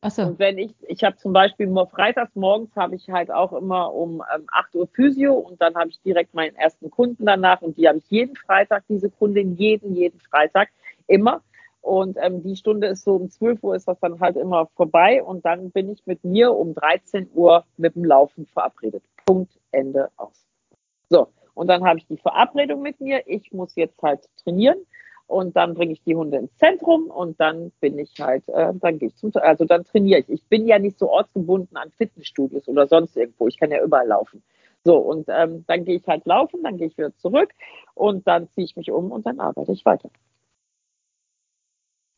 Ach 0.05 0.11
so. 0.11 0.23
Und 0.23 0.39
wenn 0.41 0.59
ich, 0.59 0.75
ich 0.89 1.05
habe 1.05 1.17
zum 1.17 1.33
Beispiel 1.33 1.73
freitags 1.91 2.35
morgens 2.35 2.75
habe 2.75 2.97
ich 2.97 3.09
halt 3.09 3.31
auch 3.31 3.53
immer 3.53 3.95
um 3.95 4.23
ähm, 4.35 4.47
8 4.51 4.75
Uhr 4.75 4.89
Physio 4.89 5.35
und 5.35 5.63
dann 5.63 5.77
habe 5.77 5.91
ich 5.91 6.01
direkt 6.03 6.35
meinen 6.35 6.57
ersten 6.57 6.91
Kunden 6.91 7.25
danach 7.25 7.63
und 7.63 7.79
die 7.79 7.87
habe 7.87 7.99
ich 7.99 8.11
jeden 8.11 8.35
Freitag, 8.35 8.83
diese 8.89 9.11
Kundin, 9.11 9.57
jeden, 9.57 9.95
jeden 9.95 10.19
Freitag, 10.19 10.71
immer. 11.07 11.43
Und 11.83 12.17
ähm, 12.21 12.43
die 12.43 12.57
Stunde 12.57 12.89
ist 12.89 13.05
so 13.05 13.15
um 13.15 13.31
12 13.31 13.63
Uhr 13.63 13.77
ist 13.77 13.87
das 13.87 13.99
dann 14.01 14.19
halt 14.19 14.37
immer 14.37 14.67
vorbei 14.77 15.23
und 15.23 15.45
dann 15.45 15.71
bin 15.71 15.91
ich 15.91 16.05
mit 16.05 16.25
mir 16.25 16.53
um 16.53 16.75
13 16.75 17.31
Uhr 17.35 17.65
mit 17.77 17.95
dem 17.95 18.05
Laufen 18.05 18.47
verabredet. 18.47 19.05
Punkt, 19.25 19.59
Ende, 19.71 20.11
aus. 20.17 20.47
So, 21.09 21.29
und 21.55 21.69
dann 21.69 21.85
habe 21.85 21.99
ich 21.99 22.07
die 22.07 22.17
Verabredung 22.17 22.83
mit 22.83 23.01
mir. 23.01 23.23
Ich 23.27 23.53
muss 23.53 23.75
jetzt 23.77 24.01
halt 24.03 24.29
trainieren 24.43 24.79
und 25.27 25.57
dann 25.57 25.75
bringe 25.75 25.93
ich 25.93 26.03
die 26.03 26.15
Hunde 26.15 26.39
ins 26.39 26.57
Zentrum 26.59 27.07
und 27.07 27.41
dann 27.41 27.73
bin 27.81 27.99
ich 27.99 28.15
halt, 28.21 28.49
äh, 28.49 28.73
dann 28.75 28.99
gehe 28.99 29.09
ich 29.09 29.17
zum, 29.17 29.33
also 29.35 29.65
dann 29.65 29.85
trainiere 29.85 30.21
ich. 30.21 30.29
Ich 30.29 30.45
bin 30.47 30.67
ja 30.67 30.79
nicht 30.79 30.99
so 30.99 31.11
ortsgebunden 31.11 31.77
an 31.77 31.91
Fitnessstudios 31.93 32.69
oder 32.69 32.87
sonst 32.87 33.17
irgendwo. 33.17 33.49
Ich 33.49 33.59
kann 33.59 33.71
ja 33.71 33.83
überall 33.83 34.07
laufen. 34.07 34.43
So, 34.85 34.97
und 34.97 35.27
ähm, 35.29 35.65
dann 35.69 35.85
gehe 35.85 35.97
ich 35.97 36.07
halt 36.07 36.27
laufen, 36.27 36.63
dann 36.65 36.77
gehe 36.77 36.89
ich 36.89 36.99
wieder 36.99 37.17
zurück 37.17 37.51
und 37.95 38.27
dann 38.27 38.49
ziehe 38.51 38.65
ich 38.65 38.77
mich 38.77 38.91
um 38.91 39.13
und 39.13 39.25
dann 39.27 39.39
arbeite 39.39 39.73
ich 39.73 39.85
weiter. 39.85 40.11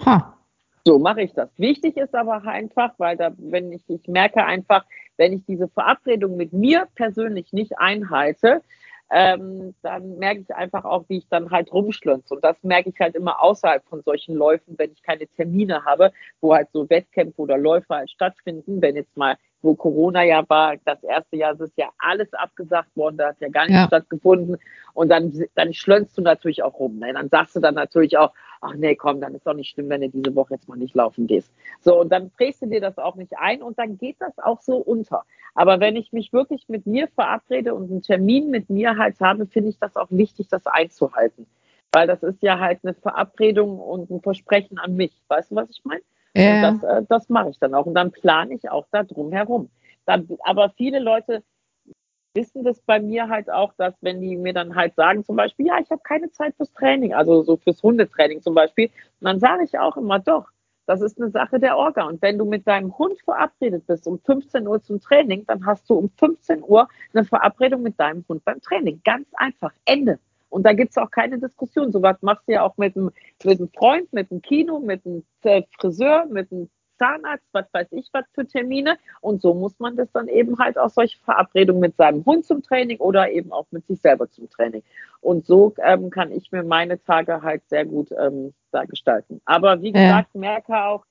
Ha. 0.05 0.39
So 0.87 0.99
mache 0.99 1.23
ich 1.23 1.33
das. 1.33 1.49
Wichtig 1.59 1.97
ist 1.97 2.15
aber 2.15 2.43
einfach, 2.43 2.93
weil 2.99 3.17
da, 3.17 3.33
wenn 3.39 3.73
ich, 3.73 3.89
ich 3.89 4.07
merke 4.07 4.45
einfach, 4.45 4.85
wenn 5.17 5.33
ich 5.33 5.45
diese 5.47 5.69
Verabredung 5.69 6.37
mit 6.37 6.53
mir 6.53 6.87
persönlich 6.95 7.53
nicht 7.53 7.79
einhalte, 7.79 8.63
ähm, 9.11 9.75
dann 9.83 10.19
merke 10.19 10.41
ich 10.41 10.55
einfach 10.55 10.85
auch, 10.85 11.05
wie 11.09 11.19
ich 11.19 11.29
dann 11.29 11.51
halt 11.51 11.73
rumschlönze. 11.73 12.35
Und 12.35 12.43
das 12.43 12.57
merke 12.63 12.89
ich 12.89 12.99
halt 12.99 13.15
immer 13.15 13.43
außerhalb 13.43 13.85
von 13.87 14.03
solchen 14.03 14.35
Läufen, 14.35 14.75
wenn 14.79 14.93
ich 14.93 15.03
keine 15.03 15.27
Termine 15.27 15.85
habe, 15.85 16.13
wo 16.41 16.55
halt 16.55 16.69
so 16.73 16.89
Wettkämpfe 16.89 17.41
oder 17.41 17.59
Läufe 17.59 17.95
halt 17.95 18.11
stattfinden. 18.11 18.81
Wenn 18.81 18.97
jetzt 18.97 19.17
mal, 19.17 19.37
wo 19.65 19.75
Corona 19.75 20.23
ja 20.23 20.45
war, 20.49 20.77
das 20.85 21.03
erste 21.03 21.37
Jahr 21.37 21.59
ist 21.59 21.77
ja 21.77 21.89
alles 21.99 22.33
abgesagt 22.35 22.95
worden, 22.97 23.17
da 23.17 23.29
hat 23.29 23.41
ja 23.41 23.49
gar 23.49 23.63
nichts 23.63 23.81
ja. 23.81 23.87
stattgefunden. 23.87 24.59
Und 24.93 25.09
dann, 25.09 25.33
dann 25.55 25.73
schlönzt 25.73 26.17
du 26.17 26.23
natürlich 26.23 26.63
auch 26.63 26.79
rum. 26.79 26.99
Ne? 26.99 27.13
Dann 27.13 27.29
sagst 27.29 27.57
du 27.57 27.61
dann 27.61 27.75
natürlich 27.75 28.17
auch, 28.17 28.33
ach 28.61 28.75
nee, 28.75 28.95
komm, 28.95 29.21
dann 29.21 29.35
ist 29.35 29.47
doch 29.47 29.55
nicht 29.55 29.71
schlimm, 29.71 29.89
wenn 29.89 30.03
du 30.03 30.11
diese 30.11 30.37
Woche 30.37 30.55
jetzt 30.55 30.69
mal 30.69 30.77
nicht 30.77 30.95
laufen 30.95 31.27
gehst. 31.27 31.53
So, 31.81 31.99
und 31.99 32.11
dann 32.13 32.31
prägst 32.31 32.63
du 32.63 32.67
dir 32.67 32.81
das 32.81 32.99
auch 32.99 33.17
nicht 33.17 33.37
ein 33.39 33.63
und 33.63 33.79
dann 33.79 33.99
geht 33.99 34.17
das 34.21 34.39
auch 34.39 34.61
so 34.61 34.77
unter. 34.77 35.25
Aber 35.55 35.81
wenn 35.81 35.97
ich 35.97 36.13
mich 36.13 36.33
wirklich 36.33 36.69
mit 36.69 36.87
mir 36.87 37.09
verabrede 37.09 37.75
und 37.75 37.91
einen 37.91 38.03
Termin 38.03 38.51
mit 38.51 38.71
mir 38.71 38.97
halt 38.97 39.19
habe, 39.21 39.47
finde 39.47 39.71
ich 39.71 39.79
das 39.79 39.97
auch 39.97 40.09
wichtig, 40.11 40.49
das 40.49 40.67
einzuhalten. 40.67 41.47
Weil 41.93 42.07
das 42.07 42.23
ist 42.23 42.43
ja 42.43 42.59
halt 42.59 42.81
eine 42.83 42.95
Verabredung 42.95 43.79
und 43.79 44.11
ein 44.11 44.21
Versprechen 44.21 44.79
an 44.79 44.95
mich. 44.95 45.13
Weißt 45.29 45.51
du, 45.53 45.57
was 45.57 45.71
ich 45.71 45.83
meine? 45.85 46.03
Ja. 46.37 46.69
Und 46.69 46.83
das, 46.83 46.91
äh, 46.91 47.03
das 47.09 47.29
mache 47.29 47.51
ich 47.51 47.59
dann 47.59 47.75
auch. 47.75 47.87
Und 47.87 47.95
dann 47.95 48.11
plane 48.13 48.55
ich 48.55 48.71
auch 48.71 48.87
da 48.91 49.03
drum 49.03 49.33
herum. 49.33 49.71
Dann, 50.07 50.29
aber 50.45 50.71
viele 50.71 50.99
Leute 50.99 51.43
wissen 52.35 52.65
das 52.65 52.81
bei 52.81 53.01
mir 53.01 53.29
halt 53.29 53.49
auch, 53.51 53.73
dass 53.75 53.95
wenn 54.01 54.21
die 54.21 54.37
mir 54.37 54.53
dann 54.53 54.75
halt 54.75 54.97
sagen, 54.97 55.25
zum 55.25 55.37
Beispiel, 55.37 55.67
ja, 55.67 55.79
ich 55.79 55.91
habe 55.91 56.03
keine 56.03 56.31
Zeit 56.33 56.55
fürs 56.57 56.73
Training, 56.73 57.15
also 57.15 57.43
so 57.43 57.57
fürs 57.57 57.83
Hundetraining 57.83 58.43
zum 58.43 58.55
Beispiel, 58.55 58.91
dann 59.21 59.39
sage 59.39 59.65
ich 59.65 59.79
auch 59.79 59.97
immer, 59.97 60.19
doch, 60.19 60.49
das 60.87 61.01
ist 61.01 61.19
eine 61.19 61.31
Sache 61.31 61.59
der 61.59 61.79
Orga. 61.79 62.05
Und 62.05 62.21
wenn 62.23 62.37
du 62.37 62.45
mit 62.45 62.67
deinem 62.67 62.97
Hund 62.99 63.21
verabredet 63.23 63.87
bist 63.87 64.07
um 64.07 64.19
15 64.19 64.67
Uhr 64.67 64.83
zum 64.83 65.01
Training, 65.01 65.47
dann 65.47 65.65
hast 65.65 65.89
du 65.89 65.95
um 65.95 66.11
15 66.19 66.63
Uhr 66.63 66.89
eine 67.15 67.25
Verabredung 67.25 67.83
mit 67.83 67.99
deinem 67.99 68.25
Hund 68.29 68.45
beim 68.45 68.61
Training. 68.61 69.01
Ganz 69.05 69.29
einfach. 69.35 69.73
Ende. 69.85 70.19
Und 70.55 70.63
da 70.63 70.73
gibt 70.73 70.93
es 70.93 70.99
auch 70.99 71.11
keine 71.11 71.41
Diskussion. 71.41 71.91
So 71.91 72.01
was 72.01 72.23
machst 72.23 72.47
du 72.47 72.53
ja 72.53 72.63
auch 72.63 72.77
mit 72.77 72.97
einem, 72.97 73.11
mit 73.43 73.59
einem 73.59 73.69
Freund, 73.71 74.13
mit 74.13 74.31
einem 74.31 74.41
Kino, 74.41 74.79
mit 74.79 75.05
einem 75.05 75.25
Friseur, 75.77 76.27
mit 76.27 76.53
einem 76.53 76.71
Zahnarzt, 76.97 77.49
was 77.51 77.67
weiß 77.73 77.89
ich 77.91 78.09
was 78.13 78.25
für 78.35 78.47
Termine. 78.47 78.97
Und 79.21 79.43
so 79.43 79.53
muss 79.53 79.81
man 79.81 79.97
das 79.97 80.13
dann 80.13 80.29
eben 80.29 80.57
halt 80.61 80.79
auch 80.79 80.91
solche 80.91 81.19
Verabredungen 81.25 81.81
mit 81.81 81.97
seinem 81.97 82.25
Hund 82.25 82.45
zum 82.45 82.63
Training 82.63 82.99
oder 82.99 83.33
eben 83.33 83.51
auch 83.51 83.67
mit 83.73 83.85
sich 83.89 84.01
selber 84.01 84.31
zum 84.31 84.49
Training. 84.49 84.85
Und 85.21 85.45
so 85.45 85.75
ähm, 85.83 86.11
kann 86.11 86.31
ich 86.31 86.53
mir 86.53 86.63
meine 86.63 87.03
Tage 87.03 87.43
halt 87.43 87.69
sehr 87.69 87.85
gut 87.85 88.13
ähm, 88.17 88.55
da 88.71 88.85
gestalten. 88.85 89.41
Aber 89.47 89.83
wie 89.83 89.91
gesagt, 89.91 90.31
ja. 90.35 90.41
merke 90.41 90.85
auch, 90.85 91.05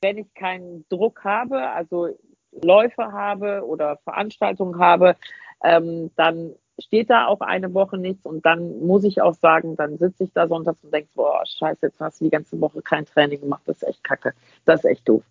wenn 0.00 0.18
ich 0.18 0.34
keinen 0.34 0.84
Druck 0.88 1.22
habe, 1.22 1.70
also 1.70 2.08
Läufe 2.50 3.12
habe 3.12 3.64
oder 3.64 3.98
Veranstaltungen 3.98 4.80
habe, 4.80 5.14
ähm, 5.62 6.10
dann 6.16 6.54
steht 6.78 7.10
da 7.10 7.26
auch 7.26 7.40
eine 7.40 7.74
Woche 7.74 7.98
nichts 7.98 8.24
und 8.24 8.44
dann 8.46 8.86
muss 8.86 9.04
ich 9.04 9.20
auch 9.20 9.34
sagen, 9.34 9.76
dann 9.76 9.98
sitze 9.98 10.24
ich 10.24 10.32
da 10.32 10.46
sonntags 10.48 10.82
und 10.84 10.92
denke, 10.92 11.08
boah, 11.14 11.42
scheiße, 11.44 11.86
jetzt 11.86 12.00
hast 12.00 12.20
du 12.20 12.24
die 12.24 12.30
ganze 12.30 12.60
Woche 12.60 12.82
kein 12.82 13.04
Training 13.04 13.40
gemacht, 13.40 13.62
das 13.66 13.82
ist 13.82 13.88
echt 13.88 14.04
kacke, 14.04 14.32
das 14.64 14.80
ist 14.80 14.90
echt 14.90 15.08
doof. 15.08 15.22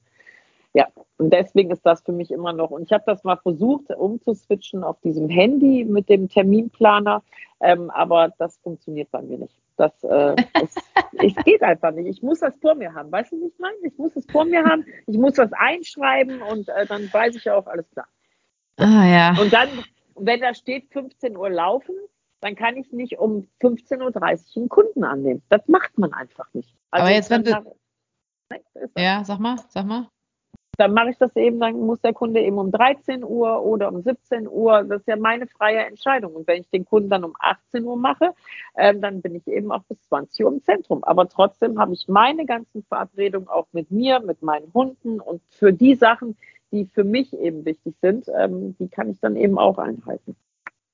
Ja, 0.74 0.88
und 1.18 1.34
deswegen 1.34 1.72
ist 1.72 1.86
das 1.86 2.02
für 2.02 2.12
mich 2.12 2.30
immer 2.30 2.54
noch. 2.54 2.70
Und 2.70 2.84
ich 2.84 2.92
habe 2.92 3.04
das 3.08 3.24
mal 3.24 3.38
versucht 3.38 3.90
umzuswitchen 3.90 4.84
auf 4.84 5.00
diesem 5.02 5.28
Handy 5.30 5.84
mit 5.86 6.08
dem 6.10 6.30
Terminplaner, 6.30 7.24
ähm, 7.62 7.90
aber 7.90 8.34
das 8.38 8.58
funktioniert 8.58 9.10
bei 9.10 9.22
mir 9.24 9.40
nicht. 9.40 9.56
Das, 9.78 9.92
äh, 10.04 10.36
es, 11.14 11.36
geht 11.46 11.64
einfach 11.64 11.92
nicht. 11.92 12.08
Ich 12.08 12.22
muss 12.22 12.42
das 12.42 12.56
vor 12.58 12.76
mir 12.76 12.94
haben. 12.94 13.12
Weißt 13.12 13.32
du, 13.32 13.38
wie 13.38 13.48
ich 13.48 13.58
meine? 13.58 13.76
Ich 13.84 13.98
muss 13.98 14.16
es 14.16 14.26
vor 14.32 14.46
mir 14.46 14.64
haben. 14.64 14.86
Ich 15.08 15.18
muss 15.18 15.34
das 15.34 15.52
einschreiben 15.54 16.42
und 16.42 16.70
äh, 16.70 16.86
dann 16.86 17.12
weiß 17.12 17.36
ich 17.36 17.50
auch, 17.50 17.66
alles 17.66 17.90
klar. 17.92 18.08
Ah, 18.78 19.06
ja. 19.08 19.42
Und 19.42 19.52
dann, 19.52 19.70
wenn 20.20 20.42
da 20.42 20.54
steht 20.54 20.92
15 20.92 21.38
Uhr 21.38 21.50
laufen, 21.50 21.96
dann 22.42 22.56
kann 22.56 22.78
ich 22.78 22.92
nicht 22.92 23.18
um 23.18 23.48
15.30 23.62 24.00
Uhr 24.02 24.62
einen 24.62 24.70
Kunden 24.70 25.04
annehmen. 25.04 25.42
Das 25.50 25.68
macht 25.68 25.98
man 25.98 26.14
einfach 26.14 26.54
nicht. 26.54 26.74
Also 26.92 27.06
Aber 27.06 27.14
jetzt, 27.14 27.30
wenn 27.30 27.44
du. 27.44 27.76
Nein, 28.50 28.62
ja, 28.98 29.24
sag 29.26 29.40
mal, 29.40 29.58
sag 29.70 29.86
mal 29.86 30.08
dann 30.78 30.94
mache 30.94 31.10
ich 31.10 31.18
das 31.18 31.36
eben, 31.36 31.60
dann 31.60 31.80
muss 31.80 32.02
der 32.02 32.14
Kunde 32.14 32.40
eben 32.40 32.58
um 32.60 32.72
13 32.72 33.24
Uhr 33.24 33.64
oder 33.64 33.92
um 33.92 34.02
17 34.02 34.48
Uhr. 34.48 34.84
Das 34.84 35.02
ist 35.02 35.08
ja 35.08 35.16
meine 35.16 35.48
freie 35.48 35.86
Entscheidung. 35.86 36.36
Und 36.36 36.48
wenn 36.48 36.62
ich 36.62 36.70
den 36.70 36.86
Kunden 36.86 37.10
dann 37.10 37.24
um 37.24 37.34
18 37.40 37.84
Uhr 37.84 37.98
mache, 37.98 38.34
ähm, 38.78 39.02
dann 39.02 39.22
bin 39.22 39.36
ich 39.36 39.48
eben 39.48 39.72
auch 39.72 39.84
bis 39.84 40.00
20 40.04 40.46
Uhr 40.46 40.52
im 40.52 40.64
Zentrum. 40.64 41.04
Aber 41.04 41.28
trotzdem 41.28 41.80
habe 41.80 41.94
ich 41.94 42.08
meine 42.08 42.46
ganzen 42.46 42.84
Verabredungen 42.84 43.50
auch 43.50 43.66
mit 43.72 43.90
mir, 43.90 44.20
mit 44.20 44.44
meinen 44.44 44.72
Hunden 44.72 45.20
und 45.20 45.42
für 45.50 45.74
die 45.74 45.96
Sachen, 45.96 46.38
die 46.72 46.86
für 46.86 47.04
mich 47.04 47.34
eben 47.34 47.66
wichtig 47.66 47.96
sind, 48.02 48.26
ähm, 48.38 48.76
die 48.78 48.88
kann 48.88 49.10
ich 49.10 49.20
dann 49.20 49.36
eben 49.36 49.58
auch 49.58 49.78
einhalten. 49.78 50.36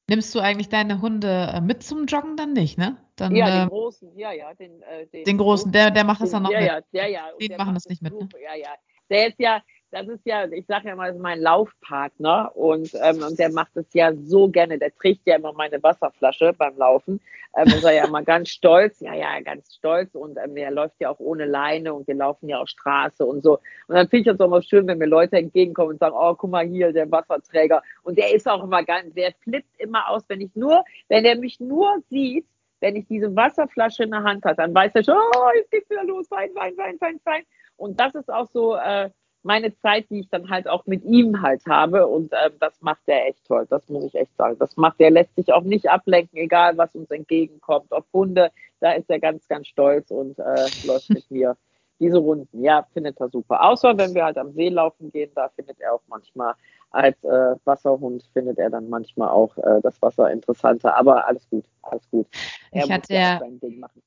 Nimmst 0.09 0.35
du 0.35 0.39
eigentlich 0.39 0.69
deine 0.69 1.01
Hunde 1.01 1.49
äh, 1.53 1.61
mit 1.61 1.81
zum 1.81 2.05
Joggen 2.05 2.35
dann 2.35 2.53
nicht, 2.53 2.77
ne? 2.77 2.97
Dann, 3.15 3.35
ja, 3.35 3.45
den 3.45 3.67
äh, 3.67 3.69
großen, 3.69 4.17
ja, 4.17 4.33
ja. 4.33 4.53
Den, 4.53 4.81
äh, 4.81 5.07
den, 5.07 5.23
den 5.23 5.37
großen, 5.37 5.71
der, 5.71 5.91
der 5.91 6.03
macht 6.03 6.21
das 6.21 6.31
dann 6.31 6.43
noch 6.43 6.51
ja, 6.51 6.59
mit. 6.59 6.69
Ja, 6.69 6.83
ja, 6.91 7.07
ja. 7.07 7.21
Die 7.39 7.49
machen 7.55 7.73
das 7.73 7.87
nicht 7.87 8.01
mit, 8.01 8.13
ne? 8.13 8.27
Ja, 8.43 8.55
ja. 8.55 8.75
Der 9.09 9.27
ist 9.29 9.39
ja, 9.39 9.61
das 9.93 10.07
ist 10.07 10.25
ja, 10.25 10.45
ich 10.51 10.65
sage 10.65 10.87
ja 10.87 10.95
mal, 10.95 11.09
das 11.09 11.17
ist 11.17 11.21
mein 11.21 11.39
Laufpartner 11.39 12.51
und, 12.55 12.91
ähm, 12.95 13.21
und 13.21 13.37
der 13.37 13.51
macht 13.51 13.77
es 13.77 13.93
ja 13.93 14.11
so 14.15 14.47
gerne. 14.47 14.79
Der 14.79 14.93
trägt 14.93 15.27
ja 15.27 15.35
immer 15.35 15.53
meine 15.53 15.81
Wasserflasche 15.83 16.53
beim 16.57 16.75
Laufen. 16.77 17.21
Ähm, 17.55 17.67
ist 17.67 17.83
er 17.83 17.93
ja 17.93 18.05
immer 18.05 18.23
ganz 18.23 18.49
stolz, 18.49 18.99
ja, 19.01 19.13
ja, 19.13 19.39
ganz 19.41 19.75
stolz 19.75 20.15
und 20.15 20.39
ähm, 20.43 20.57
er 20.57 20.71
läuft 20.71 20.95
ja 20.99 21.11
auch 21.11 21.19
ohne 21.19 21.45
Leine 21.45 21.93
und 21.93 22.07
wir 22.07 22.15
laufen 22.15 22.49
ja 22.49 22.59
auch 22.59 22.67
Straße 22.67 23.23
und 23.23 23.43
so. 23.43 23.59
Und 23.87 23.95
dann 23.95 24.07
finde 24.09 24.17
ich 24.21 24.25
das 24.25 24.39
auch 24.39 24.47
immer 24.47 24.63
schön, 24.63 24.87
wenn 24.87 24.97
mir 24.97 25.05
Leute 25.05 25.37
entgegenkommen 25.37 25.91
und 25.91 25.99
sagen, 25.99 26.15
oh, 26.17 26.33
guck 26.33 26.49
mal 26.49 26.65
hier, 26.65 26.91
der 26.91 27.11
Wasserträger. 27.11 27.83
Und 28.01 28.17
der 28.17 28.33
ist 28.33 28.49
auch 28.49 28.63
immer 28.63 28.83
ganz, 28.83 29.13
der 29.13 29.33
flippt 29.43 29.79
immer 29.79 30.09
aus, 30.09 30.23
wenn 30.27 30.41
ich 30.41 30.55
nur, 30.55 30.83
wenn 31.09 31.25
er 31.25 31.35
mich 31.35 31.59
nur 31.59 32.01
sieht, 32.09 32.47
wenn 32.79 32.95
ich 32.95 33.05
diese 33.07 33.35
Wasserflasche 33.35 34.05
in 34.05 34.11
der 34.11 34.23
Hand 34.23 34.43
habe, 34.43 34.55
dann 34.55 34.73
weiß 34.73 34.91
er 34.95 35.03
schon, 35.03 35.15
oh, 35.15 35.49
jetzt 35.55 35.69
geht's 35.69 35.89
wieder 35.91 36.03
los, 36.03 36.31
Wein, 36.31 36.49
Wein, 36.55 36.75
Wein, 36.77 36.97
Wein, 36.99 37.19
Wein. 37.23 37.43
Und 37.77 37.99
das 37.99 38.15
ist 38.15 38.31
auch 38.31 38.47
so, 38.47 38.75
äh, 38.75 39.11
meine 39.43 39.75
Zeit, 39.77 40.09
die 40.09 40.21
ich 40.21 40.29
dann 40.29 40.49
halt 40.49 40.67
auch 40.67 40.85
mit 40.85 41.03
ihm 41.03 41.41
halt 41.41 41.65
habe. 41.67 42.07
Und 42.07 42.31
äh, 42.33 42.51
das 42.59 42.81
macht 42.81 43.01
er 43.07 43.27
echt 43.27 43.45
toll. 43.45 43.65
Das 43.69 43.87
muss 43.89 44.05
ich 44.05 44.15
echt 44.15 44.35
sagen. 44.37 44.57
Das 44.59 44.75
macht 44.77 44.99
er, 44.99 45.11
lässt 45.11 45.35
sich 45.35 45.53
auch 45.53 45.63
nicht 45.63 45.89
ablenken, 45.89 46.37
egal 46.37 46.77
was 46.77 46.95
uns 46.95 47.11
entgegenkommt. 47.11 47.91
Ob 47.91 48.05
Hunde, 48.13 48.51
da 48.79 48.93
ist 48.93 49.09
er 49.09 49.19
ganz, 49.19 49.47
ganz 49.47 49.67
stolz 49.67 50.11
und 50.11 50.39
äh, 50.39 50.67
läuft 50.85 51.09
mit 51.09 51.29
mir 51.29 51.57
diese 51.99 52.17
Runden. 52.17 52.63
Ja, 52.63 52.87
findet 52.93 53.19
er 53.19 53.29
super. 53.29 53.63
Außer 53.63 53.97
wenn 53.97 54.13
wir 54.13 54.25
halt 54.25 54.37
am 54.37 54.53
See 54.53 54.69
laufen 54.69 55.11
gehen, 55.11 55.31
da 55.35 55.49
findet 55.49 55.79
er 55.79 55.93
auch 55.93 56.01
manchmal 56.07 56.53
als 56.93 57.21
äh, 57.23 57.55
Wasserhund 57.65 58.23
findet 58.33 58.59
er 58.59 58.69
dann 58.69 58.87
manchmal 58.87 59.29
auch 59.29 59.57
äh, 59.57 59.81
das 59.81 59.99
Wasser 60.01 60.31
interessanter. 60.31 60.95
Aber 60.95 61.27
alles 61.27 61.49
gut, 61.49 61.65
alles 61.81 62.07
gut. 62.09 62.27
Er 62.71 62.85
ich 62.85 62.91
hatte 62.91 63.13
ja 63.13 63.39
sein 63.39 63.59
Ding 63.59 63.79
machen. 63.79 64.01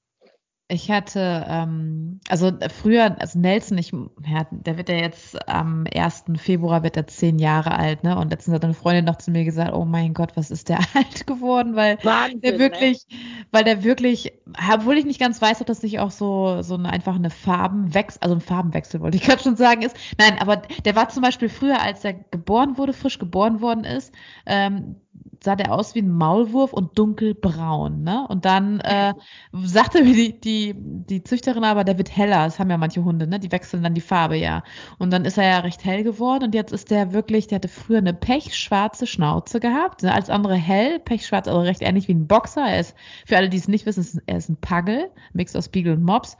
Ich 0.69 0.91
hatte, 0.91 1.47
ähm, 1.49 2.19
also 2.29 2.51
früher, 2.83 3.21
also 3.21 3.39
Nelson, 3.39 3.79
ich, 3.79 3.93
ja, 3.93 4.49
der 4.51 4.77
wird 4.77 4.89
ja 4.89 4.97
jetzt 4.97 5.49
am 5.49 5.85
1. 5.95 6.25
Februar 6.39 6.83
wird 6.83 6.97
er 6.97 7.07
zehn 7.07 7.39
Jahre 7.39 7.79
alt, 7.79 8.03
ne? 8.03 8.19
Und 8.19 8.31
letztens 8.31 8.57
hat 8.57 8.65
eine 8.65 8.75
Freundin 8.75 9.05
noch 9.05 9.19
zu 9.19 9.31
mir 9.31 9.45
gesagt, 9.45 9.73
oh 9.73 9.85
mein 9.85 10.13
Gott, 10.13 10.33
was 10.35 10.51
ist 10.51 10.69
der 10.69 10.79
alt 10.95 11.25
geworden, 11.25 11.77
weil 11.77 11.99
Wahnsinn, 12.03 12.41
der 12.41 12.53
ne? 12.55 12.59
wirklich, 12.59 13.07
ne? 13.09 13.17
weil 13.53 13.63
der 13.63 13.85
wirklich, 13.85 14.33
obwohl 14.75 14.99
ich 14.99 15.05
nicht 15.05 15.21
ganz 15.21 15.41
weiß, 15.41 15.61
ob 15.61 15.69
das 15.69 15.85
nicht 15.85 16.01
auch 16.01 16.11
so, 16.11 16.63
so 16.63 16.75
eine, 16.75 16.91
einfach 16.91 17.15
eine 17.15 17.31
Farbenwechsel, 17.31 18.21
also 18.23 18.35
ein 18.35 18.41
Farbenwechsel 18.41 19.01
wollte 19.01 19.19
ich 19.19 19.23
gerade 19.23 19.45
schon 19.45 19.55
sagen 19.55 19.83
ist. 19.83 19.97
Nein, 20.19 20.37
aber 20.41 20.63
der 20.85 20.97
war 20.97 21.09
zum 21.11 21.23
Beispiel 21.23 21.49
früher, 21.49 21.81
als 21.81 22.05
er 22.05 22.15
geboren 22.15 22.77
wurde, 22.77 22.93
frisch 22.93 23.21
geboren 23.21 23.61
worden 23.61 23.85
ist, 23.85 24.13
ähm, 24.47 24.97
sah 25.43 25.57
der 25.57 25.73
aus 25.73 25.95
wie 25.95 26.01
ein 26.01 26.11
Maulwurf 26.11 26.73
und 26.73 26.99
dunkelbraun. 26.99 28.03
Ne? 28.03 28.27
Und 28.29 28.45
dann 28.45 28.81
äh, 28.81 29.15
sagte 29.53 30.03
mir 30.03 30.15
die, 30.15 30.41
die, 30.41 30.75
die 30.77 31.23
Züchterin 31.23 31.65
aber, 31.65 31.85
der 31.85 31.99
wird 31.99 32.15
heller. 32.15 32.45
Das 32.45 32.59
haben 32.59 32.71
ja 32.71 32.77
manche 32.77 33.05
Hunde, 33.05 33.27
ne? 33.27 33.39
die 33.39 33.53
wechseln 33.53 33.83
dann 33.83 33.95
die 33.95 34.01
Farbe 34.01 34.37
ja. 34.37 34.65
Und 34.99 35.13
dann 35.13 35.25
ist 35.25 35.39
er 35.39 35.49
ja 35.49 35.59
recht 35.61 35.85
hell 35.85 36.03
geworden 36.03 36.45
und 36.45 36.55
jetzt 36.55 36.73
ist 36.73 36.91
der 36.91 37.13
wirklich, 37.13 37.47
der 37.47 37.57
hatte 37.57 37.69
früher 37.69 37.99
eine 37.99 38.15
pechschwarze 38.15 39.07
Schnauze 39.07 39.61
gehabt. 39.61 40.03
Ne? 40.03 40.13
Als 40.13 40.31
andere 40.31 40.57
hell, 40.57 40.99
pechschwarz, 40.99 41.49
aber 41.49 41.65
recht 41.65 41.83
ähnlich 41.83 42.09
wie 42.09 42.15
ein 42.15 42.27
Boxer. 42.27 42.67
Er 42.67 42.81
ist, 42.81 42.97
für 43.25 43.37
alle, 43.37 43.49
die 43.49 43.59
es 43.59 43.69
nicht 43.69 43.87
wissen, 43.87 44.21
er 44.27 44.39
ist 44.39 44.49
ein 44.49 44.57
Puggle, 44.57 45.11
Mix 45.33 45.55
aus 45.55 45.69
Beagle 45.69 45.93
und 45.93 46.03
Mops. 46.03 46.37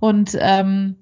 Und 0.00 0.36
ähm, 0.40 0.96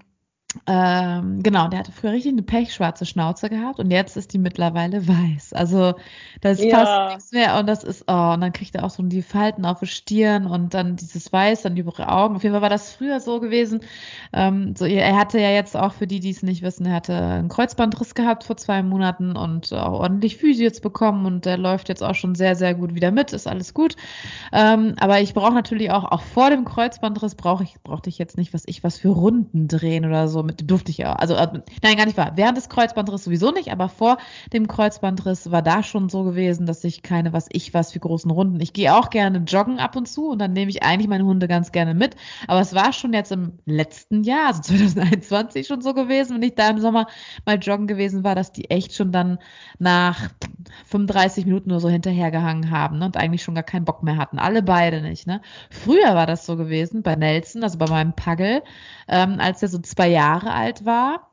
ähm, 0.66 1.42
genau, 1.42 1.68
der 1.68 1.80
hatte 1.80 1.92
früher 1.92 2.12
richtig 2.12 2.32
eine 2.32 2.42
pechschwarze 2.42 3.06
Schnauze 3.06 3.48
gehabt 3.48 3.78
und 3.78 3.90
jetzt 3.90 4.16
ist 4.16 4.32
die 4.32 4.38
mittlerweile 4.38 5.06
weiß. 5.06 5.52
Also 5.52 5.94
das 6.40 6.62
ja. 6.62 6.76
passt 6.76 7.14
nichts 7.14 7.32
mehr 7.32 7.58
und 7.58 7.66
das 7.66 7.84
ist, 7.84 8.04
oh, 8.06 8.32
und 8.34 8.40
dann 8.40 8.52
kriegt 8.52 8.74
er 8.74 8.84
auch 8.84 8.90
so 8.90 9.02
die 9.02 9.22
Falten 9.22 9.64
auf 9.64 9.80
der 9.80 9.86
Stirn 9.86 10.46
und 10.46 10.74
dann 10.74 10.96
dieses 10.96 11.32
Weiß, 11.32 11.62
dann 11.62 11.76
über 11.76 11.92
die 11.92 12.02
Augen. 12.02 12.36
Auf 12.36 12.42
jeden 12.42 12.54
Fall 12.54 12.62
war 12.62 12.70
das 12.70 12.92
früher 12.92 13.20
so 13.20 13.40
gewesen. 13.40 13.80
Ähm, 14.32 14.74
so, 14.76 14.84
er 14.84 15.16
hatte 15.16 15.40
ja 15.40 15.50
jetzt 15.50 15.76
auch, 15.76 15.92
für 15.92 16.06
die, 16.06 16.20
die 16.20 16.30
es 16.30 16.42
nicht 16.42 16.62
wissen, 16.62 16.86
er 16.86 16.94
hatte 16.94 17.14
einen 17.14 17.48
Kreuzbandriss 17.48 18.14
gehabt 18.14 18.44
vor 18.44 18.56
zwei 18.56 18.82
Monaten 18.82 19.36
und 19.36 19.72
auch 19.72 20.00
ordentlich 20.00 20.36
Physio 20.36 20.64
jetzt 20.64 20.82
bekommen 20.82 21.26
und 21.26 21.44
der 21.44 21.58
läuft 21.58 21.88
jetzt 21.88 22.02
auch 22.02 22.14
schon 22.14 22.34
sehr, 22.34 22.56
sehr 22.56 22.74
gut 22.74 22.94
wieder 22.94 23.10
mit, 23.10 23.32
ist 23.32 23.46
alles 23.46 23.74
gut. 23.74 23.96
Ähm, 24.52 24.94
aber 24.98 25.20
ich 25.20 25.34
brauche 25.34 25.54
natürlich 25.54 25.90
auch, 25.90 26.04
auch 26.04 26.22
vor 26.22 26.50
dem 26.50 26.64
Kreuzbandriss 26.64 27.34
brauche 27.34 27.64
ich, 27.64 27.74
brauchte 27.82 28.08
ich 28.08 28.18
jetzt 28.18 28.36
nicht, 28.36 28.54
was 28.54 28.62
ich, 28.66 28.84
was 28.84 28.98
für 28.98 29.08
Runden 29.08 29.68
drehen 29.68 30.04
oder 30.04 30.28
so 30.28 30.45
mit 30.46 30.70
durfte 30.70 30.90
ich 30.90 30.98
ja. 30.98 31.12
Also, 31.14 31.36
also, 31.36 31.60
nein, 31.82 31.96
gar 31.96 32.06
nicht 32.06 32.16
wahr. 32.16 32.32
Während 32.36 32.56
des 32.56 32.68
Kreuzbandriss 32.68 33.24
sowieso 33.24 33.50
nicht, 33.50 33.70
aber 33.70 33.88
vor 33.88 34.18
dem 34.52 34.68
Kreuzbandriss 34.68 35.50
war 35.50 35.62
da 35.62 35.82
schon 35.82 36.08
so 36.08 36.24
gewesen, 36.24 36.66
dass 36.66 36.84
ich 36.84 37.02
keine, 37.02 37.32
was 37.32 37.48
ich 37.52 37.74
was 37.74 37.92
für 37.92 38.00
großen 38.00 38.30
Runden. 38.30 38.60
Ich 38.60 38.72
gehe 38.72 38.94
auch 38.94 39.10
gerne 39.10 39.38
joggen 39.38 39.78
ab 39.78 39.96
und 39.96 40.06
zu 40.06 40.30
und 40.30 40.38
dann 40.38 40.52
nehme 40.52 40.70
ich 40.70 40.82
eigentlich 40.82 41.08
meine 41.08 41.24
Hunde 41.24 41.48
ganz 41.48 41.72
gerne 41.72 41.94
mit. 41.94 42.16
Aber 42.46 42.60
es 42.60 42.74
war 42.74 42.92
schon 42.92 43.12
jetzt 43.12 43.32
im 43.32 43.58
letzten 43.66 44.22
Jahr, 44.22 44.48
also 44.48 44.62
2021 44.62 45.66
schon 45.66 45.82
so 45.82 45.94
gewesen, 45.94 46.36
wenn 46.36 46.42
ich 46.42 46.54
da 46.54 46.70
im 46.70 46.80
Sommer 46.80 47.06
mal 47.44 47.58
joggen 47.58 47.86
gewesen 47.86 48.24
war, 48.24 48.34
dass 48.34 48.52
die 48.52 48.70
echt 48.70 48.94
schon 48.94 49.12
dann 49.12 49.38
nach 49.78 50.30
35 50.86 51.46
Minuten 51.46 51.70
nur 51.70 51.80
so 51.80 51.88
hinterhergehangen 51.88 52.70
haben 52.70 52.98
ne, 52.98 53.06
und 53.06 53.16
eigentlich 53.16 53.42
schon 53.42 53.54
gar 53.54 53.64
keinen 53.64 53.84
Bock 53.84 54.02
mehr 54.02 54.16
hatten. 54.16 54.38
Alle 54.38 54.62
beide 54.62 55.02
nicht. 55.02 55.26
Ne? 55.26 55.40
Früher 55.70 56.14
war 56.14 56.26
das 56.26 56.46
so 56.46 56.56
gewesen 56.56 57.02
bei 57.02 57.16
Nelson, 57.16 57.62
also 57.62 57.78
bei 57.78 57.88
meinem 57.88 58.12
Pagel, 58.14 58.62
ähm, 59.08 59.36
als 59.38 59.62
er 59.62 59.68
so 59.68 59.78
zwei 59.78 60.08
Jahre 60.08 60.35
Jahre 60.36 60.52
alt 60.52 60.84
war 60.84 61.30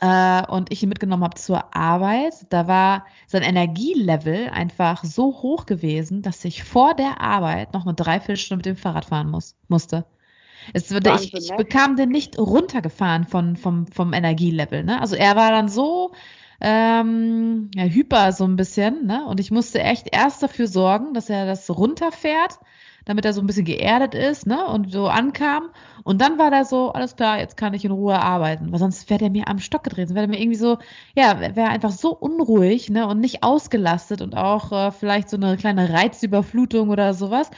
äh, 0.00 0.46
und 0.50 0.72
ich 0.72 0.82
ihn 0.82 0.88
mitgenommen 0.88 1.24
habe 1.24 1.36
zur 1.36 1.74
Arbeit, 1.74 2.34
da 2.50 2.68
war 2.68 3.06
sein 3.26 3.42
Energielevel 3.42 4.48
einfach 4.50 5.04
so 5.04 5.42
hoch 5.42 5.66
gewesen, 5.66 6.22
dass 6.22 6.44
ich 6.44 6.64
vor 6.64 6.94
der 6.94 7.20
Arbeit 7.20 7.74
noch 7.74 7.84
eine 7.84 7.94
Dreiviertelstunde 7.94 8.56
mit 8.56 8.66
dem 8.66 8.80
Fahrrad 8.80 9.06
fahren 9.06 9.30
muss, 9.30 9.56
musste. 9.68 10.04
Es, 10.74 10.90
ich, 10.90 11.34
ich, 11.34 11.50
ne? 11.50 11.56
bekam 11.56 11.96
den 11.96 12.10
nicht 12.10 12.38
runtergefahren 12.38 13.24
von, 13.24 13.56
vom, 13.56 13.86
vom 13.86 14.12
Energielevel. 14.12 14.84
Ne? 14.84 15.00
Also 15.00 15.16
er 15.16 15.34
war 15.34 15.50
dann 15.50 15.68
so 15.68 16.12
ähm, 16.60 17.70
ja, 17.74 17.84
hyper 17.84 18.32
so 18.32 18.44
ein 18.44 18.56
bisschen, 18.56 19.06
ne? 19.06 19.24
Und 19.26 19.38
ich 19.38 19.52
musste 19.52 19.80
echt 19.80 20.08
erst 20.12 20.42
dafür 20.42 20.66
sorgen, 20.66 21.14
dass 21.14 21.30
er 21.30 21.46
das 21.46 21.70
runterfährt 21.70 22.58
damit 23.08 23.24
er 23.24 23.32
so 23.32 23.40
ein 23.40 23.46
bisschen 23.46 23.64
geerdet 23.64 24.14
ist, 24.14 24.46
ne, 24.46 24.66
und 24.66 24.92
so 24.92 25.08
ankam. 25.08 25.70
Und 26.04 26.20
dann 26.20 26.38
war 26.38 26.50
da 26.50 26.64
so, 26.64 26.92
alles 26.92 27.16
klar, 27.16 27.38
jetzt 27.38 27.56
kann 27.56 27.72
ich 27.72 27.84
in 27.84 27.90
Ruhe 27.90 28.20
arbeiten. 28.20 28.70
Weil 28.70 28.78
sonst 28.78 29.08
wäre 29.08 29.18
der 29.18 29.30
mir 29.30 29.48
am 29.48 29.58
Stock 29.58 29.82
gedreht. 29.82 30.08
Sonst 30.08 30.14
wäre 30.14 30.26
der 30.26 30.36
mir 30.36 30.42
irgendwie 30.42 30.58
so, 30.58 30.76
ja, 31.16 31.40
wäre 31.40 31.70
einfach 31.70 31.90
so 31.90 32.14
unruhig, 32.14 32.90
ne, 32.90 33.06
und 33.06 33.20
nicht 33.20 33.42
ausgelastet 33.42 34.20
und 34.20 34.36
auch 34.36 34.72
äh, 34.72 34.90
vielleicht 34.92 35.30
so 35.30 35.38
eine 35.38 35.56
kleine 35.56 35.90
Reizüberflutung 35.90 36.90
oder 36.90 37.14
sowas. 37.14 37.50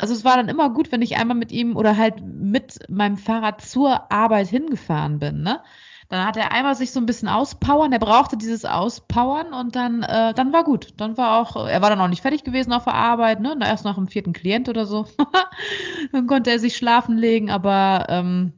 Also 0.00 0.12
es 0.12 0.24
war 0.24 0.36
dann 0.36 0.48
immer 0.48 0.70
gut, 0.70 0.90
wenn 0.90 1.02
ich 1.02 1.16
einmal 1.16 1.36
mit 1.36 1.52
ihm 1.52 1.76
oder 1.76 1.96
halt 1.96 2.16
mit 2.26 2.80
meinem 2.88 3.16
Fahrrad 3.16 3.60
zur 3.60 4.10
Arbeit 4.10 4.48
hingefahren 4.48 5.20
bin, 5.20 5.42
ne. 5.42 5.60
Dann 6.08 6.24
hat 6.24 6.36
er 6.36 6.52
einmal 6.52 6.74
sich 6.76 6.92
so 6.92 7.00
ein 7.00 7.06
bisschen 7.06 7.28
auspowern. 7.28 7.92
Er 7.92 7.98
brauchte 7.98 8.36
dieses 8.36 8.64
Auspowern 8.64 9.52
und 9.52 9.74
dann, 9.74 10.02
äh, 10.02 10.32
dann 10.34 10.52
war 10.52 10.62
gut. 10.62 10.94
Dann 10.98 11.16
war 11.16 11.40
auch, 11.40 11.66
er 11.66 11.82
war 11.82 11.90
dann 11.90 12.00
auch 12.00 12.08
nicht 12.08 12.22
fertig 12.22 12.44
gewesen 12.44 12.72
auf 12.72 12.84
der 12.84 12.94
Arbeit, 12.94 13.40
ne? 13.40 13.56
Erst 13.60 13.84
nach 13.84 13.96
dem 13.96 14.06
vierten 14.06 14.32
Klient 14.32 14.68
oder 14.68 14.86
so. 14.86 15.06
dann 16.12 16.26
konnte 16.26 16.50
er 16.50 16.60
sich 16.60 16.76
schlafen 16.76 17.16
legen, 17.18 17.50
aber 17.50 18.06
ähm, 18.08 18.52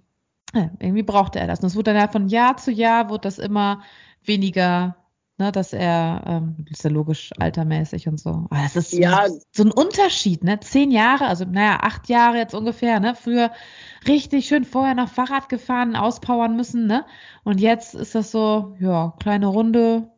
irgendwie 0.53 1.03
brauchte 1.03 1.39
er 1.41 1.47
das. 1.47 1.61
Und 1.61 1.67
es 1.67 1.77
wurde 1.77 1.93
dann 1.93 2.03
ja 2.03 2.09
von 2.09 2.29
Jahr 2.29 2.57
zu 2.59 2.71
Jahr 2.71 3.09
wurde 3.09 3.23
das 3.23 3.39
immer 3.39 3.83
weniger 4.23 4.97
ne, 5.39 5.53
dass 5.53 5.73
er, 5.73 6.23
ähm, 6.27 6.67
ist 6.71 6.85
ja 6.85 6.91
logisch 6.91 7.31
altermäßig 7.39 8.09
und 8.09 8.19
so. 8.19 8.31
Aber 8.31 8.61
das 8.63 8.77
ist 8.77 8.93
Ja. 8.93 9.29
so, 9.29 9.41
so 9.53 9.63
ein 9.65 9.71
Unterschied, 9.71 10.45
ne? 10.45 10.61
Zehn 10.61 10.91
Jahre, 10.91 11.27
also 11.27 11.45
naja, 11.45 11.79
acht 11.83 12.09
Jahre 12.09 12.37
jetzt 12.39 12.55
ungefähr, 12.55 13.01
ne? 13.01 13.15
Früher 13.15 13.51
richtig 14.07 14.47
schön 14.47 14.65
vorher 14.65 14.95
noch 14.95 15.09
Fahrrad 15.09 15.49
gefahren, 15.49 15.97
auspowern 15.97 16.57
müssen, 16.57 16.87
ne? 16.87 17.05
Und 17.45 17.61
jetzt 17.61 17.95
ist 17.95 18.15
das 18.15 18.31
so, 18.31 18.77
ja, 18.81 19.15
kleine 19.21 19.47
Runde, 19.47 20.11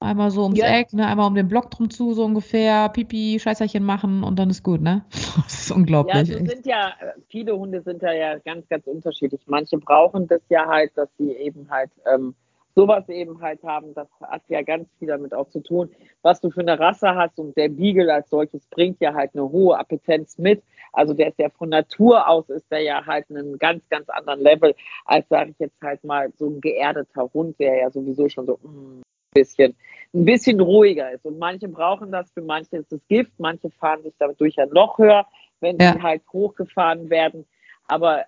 einmal 0.00 0.30
so 0.30 0.44
ums 0.44 0.58
Ja. 0.58 0.66
Eck, 0.66 0.92
ne? 0.92 1.06
Einmal 1.06 1.26
um 1.26 1.34
den 1.34 1.48
Block 1.48 1.70
drum 1.70 1.90
zu, 1.90 2.14
so 2.14 2.24
ungefähr, 2.24 2.88
Pipi, 2.90 3.38
Scheißerchen 3.40 3.84
machen 3.84 4.22
und 4.22 4.38
dann 4.38 4.50
ist 4.50 4.62
gut, 4.62 4.80
ne? 4.80 5.04
Das 5.44 5.60
ist 5.62 5.70
Ja, 5.70 5.76
unglaublich. 5.76 6.28
das 6.28 6.30
echt. 6.40 6.50
sind 6.50 6.66
ja, 6.66 6.94
viele 7.28 7.56
Hunde 7.56 7.82
sind 7.82 8.02
da 8.02 8.12
ja 8.12 8.38
ganz, 8.38 8.68
ganz 8.68 8.86
unterschiedlich. 8.86 9.40
Manche 9.46 9.78
brauchen 9.78 10.26
das 10.28 10.42
ja 10.48 10.66
halt, 10.66 10.92
dass 10.96 11.08
sie 11.18 11.32
eben 11.32 11.68
halt 11.70 11.90
ähm, 12.12 12.34
sowas 12.78 13.08
eben 13.08 13.40
halt 13.40 13.60
haben. 13.64 13.92
Das 13.94 14.06
hat 14.20 14.42
ja 14.46 14.62
ganz 14.62 14.88
viel 15.00 15.08
damit 15.08 15.34
auch 15.34 15.48
zu 15.48 15.60
tun, 15.60 15.90
was 16.22 16.40
du 16.40 16.48
für 16.48 16.60
eine 16.60 16.78
Rasse 16.78 17.12
hast. 17.16 17.36
Und 17.40 17.56
der 17.56 17.68
Beagle 17.68 18.12
als 18.14 18.30
solches 18.30 18.64
bringt 18.68 19.00
ja 19.00 19.12
halt 19.14 19.32
eine 19.34 19.50
hohe 19.50 19.76
Appetenz 19.76 20.38
mit. 20.38 20.62
Also 20.92 21.12
der 21.12 21.28
ist 21.28 21.40
ja 21.40 21.48
von 21.50 21.70
Natur 21.70 22.28
aus, 22.28 22.48
ist 22.50 22.70
der 22.70 22.82
ja 22.82 23.04
halt 23.04 23.26
einen 23.30 23.58
ganz, 23.58 23.88
ganz 23.88 24.08
anderen 24.08 24.40
Level, 24.40 24.76
als 25.06 25.28
sage 25.28 25.50
ich 25.50 25.58
jetzt 25.58 25.82
halt 25.82 26.04
mal 26.04 26.30
so 26.36 26.46
ein 26.46 26.60
geerdeter 26.60 27.28
Hund, 27.34 27.58
der 27.58 27.78
ja 27.78 27.90
sowieso 27.90 28.28
schon 28.28 28.46
so 28.46 28.58
mm, 28.62 29.00
ein 29.00 29.02
bisschen, 29.34 29.74
ein 30.14 30.24
bisschen 30.24 30.60
ruhiger 30.60 31.10
ist. 31.10 31.24
Und 31.24 31.36
manche 31.40 31.66
brauchen 31.66 32.12
das, 32.12 32.30
für 32.30 32.42
manche 32.42 32.76
ist 32.76 32.92
es 32.92 33.04
Gift, 33.08 33.32
manche 33.38 33.70
fahren 33.70 34.04
sich 34.04 34.14
damit 34.20 34.40
durch 34.40 34.56
ein 34.60 34.70
Loch 34.70 34.98
höher, 34.98 35.26
wenn 35.60 35.78
Ja. 35.78 35.94
sie 35.94 36.02
halt 36.02 36.22
hochgefahren 36.32 37.10
werden. 37.10 37.44
Aber 37.88 38.24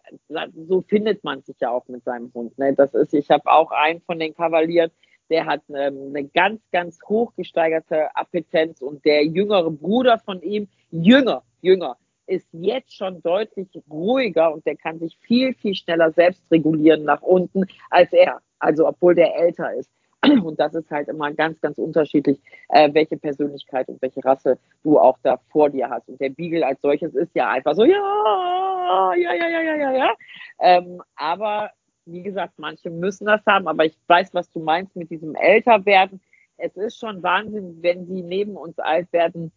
so 0.66 0.82
findet 0.82 1.22
man 1.22 1.42
sich 1.42 1.56
ja 1.60 1.70
auch 1.70 1.86
mit 1.88 2.02
seinem 2.04 2.32
Hund. 2.34 2.58
Ne? 2.58 2.74
Das 2.74 2.94
ist, 2.94 3.12
ich 3.14 3.30
habe 3.30 3.50
auch 3.50 3.70
einen 3.70 4.00
von 4.00 4.18
den 4.18 4.34
Kavalieren, 4.34 4.90
der 5.28 5.46
hat 5.46 5.62
ähm, 5.68 6.12
eine 6.14 6.24
ganz, 6.24 6.60
ganz 6.72 6.98
hochgesteigerte 7.08 8.14
Appetenz 8.16 8.82
und 8.82 9.04
der 9.04 9.24
jüngere 9.24 9.70
Bruder 9.70 10.18
von 10.18 10.42
ihm, 10.42 10.68
jünger, 10.90 11.44
jünger, 11.60 11.96
ist 12.26 12.48
jetzt 12.52 12.96
schon 12.96 13.22
deutlich 13.22 13.68
ruhiger 13.90 14.52
und 14.52 14.64
der 14.66 14.76
kann 14.76 14.98
sich 14.98 15.16
viel, 15.18 15.54
viel 15.54 15.74
schneller 15.74 16.12
selbst 16.12 16.42
regulieren 16.50 17.04
nach 17.04 17.22
unten 17.22 17.66
als 17.90 18.12
er. 18.12 18.40
Also 18.58 18.86
obwohl 18.86 19.14
der 19.14 19.36
älter 19.36 19.72
ist. 19.74 19.90
Und 20.44 20.61
das 20.61 20.74
ist 20.74 20.90
halt 20.90 21.09
immer 21.09 21.33
ganz, 21.33 21.61
ganz 21.61 21.78
unterschiedlich, 21.78 22.40
äh, 22.68 22.92
welche 22.92 23.16
Persönlichkeit 23.16 23.88
und 23.88 24.02
welche 24.02 24.22
Rasse 24.24 24.59
du 24.83 24.98
auch 24.98 25.18
da 25.22 25.38
vor 25.50 25.70
dir 25.70 25.88
hast. 25.88 26.09
Und 26.09 26.20
der 26.20 26.28
Beagle 26.28 26.66
als 26.66 26.80
solches 26.83 27.14
ist 27.14 27.35
ja 27.35 27.48
einfach 27.48 27.74
so, 27.74 27.85
ja, 27.85 29.14
ja, 29.16 29.33
ja, 29.33 29.48
ja, 29.48 29.61
ja, 29.61 29.76
ja, 29.76 29.92
ja. 29.92 30.14
Ähm, 30.59 31.02
aber 31.16 31.70
wie 32.04 32.22
gesagt, 32.22 32.54
manche 32.59 32.90
müssen 32.90 33.26
das 33.26 33.40
haben, 33.46 33.68
aber 33.68 33.85
ich 33.85 33.96
weiß, 34.09 34.35
was 34.35 34.50
du 34.50 34.61
meinst 34.61 34.94
mit 34.96 35.11
diesem 35.11 35.35
Älterwerden. 35.35 36.20
Es 36.56 36.76
ist 36.76 36.98
schon 36.98 37.22
Wahnsinn, 37.22 37.78
wenn 37.80 38.06
sie 38.06 38.22
neben 38.22 38.56
uns 38.56 38.78
alt 38.78 39.11
werden, 39.12 39.52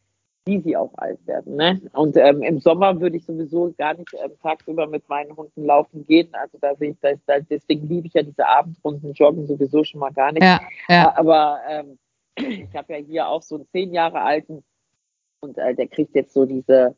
wie 0.46 0.60
sie 0.62 0.76
auch 0.76 0.92
alt 0.98 1.26
werden. 1.26 1.56
Ne? 1.56 1.82
Und 1.94 2.18
ähm, 2.18 2.42
im 2.42 2.60
Sommer 2.60 3.00
würde 3.00 3.18
ich 3.18 3.26
sowieso 3.26 3.74
gar 3.78 3.94
nicht 3.94 4.14
ähm, 4.14 4.32
tagsüber 4.42 4.88
mit 4.88 5.08
meinen 5.08 5.36
Hunden 5.36 5.66
laufen 5.66 6.06
gehen. 6.06 6.30
Also 6.34 6.58
da 6.60 6.76
sehe 6.76 6.92
ich, 6.92 6.98
da, 7.02 7.12
da, 7.26 7.40
deswegen 7.40 7.88
liebe 7.88 8.08
ich 8.08 8.14
ja 8.14 8.24
diese 8.24 8.48
Abendrunden 8.48 9.14
Joggen 9.14 9.48
sowieso 9.48 9.84
schon 9.84 10.02
mal 10.02 10.12
gar 10.12 10.32
nicht. 10.32 10.44
Ja, 10.44 10.60
ja. 10.90 11.16
Aber 11.16 11.60
ähm, 11.70 11.98
ich 12.36 12.76
habe 12.76 12.94
ja 12.94 13.00
hier 13.00 13.28
auch 13.28 13.42
so 13.42 13.56
einen 13.56 13.68
zehn 13.70 13.94
Jahre 13.94 14.22
alten 14.22 14.64
und 15.40 15.58
äh, 15.58 15.76
der 15.76 15.88
kriegt 15.88 16.16
jetzt 16.16 16.34
so 16.34 16.46
diese, 16.46 16.96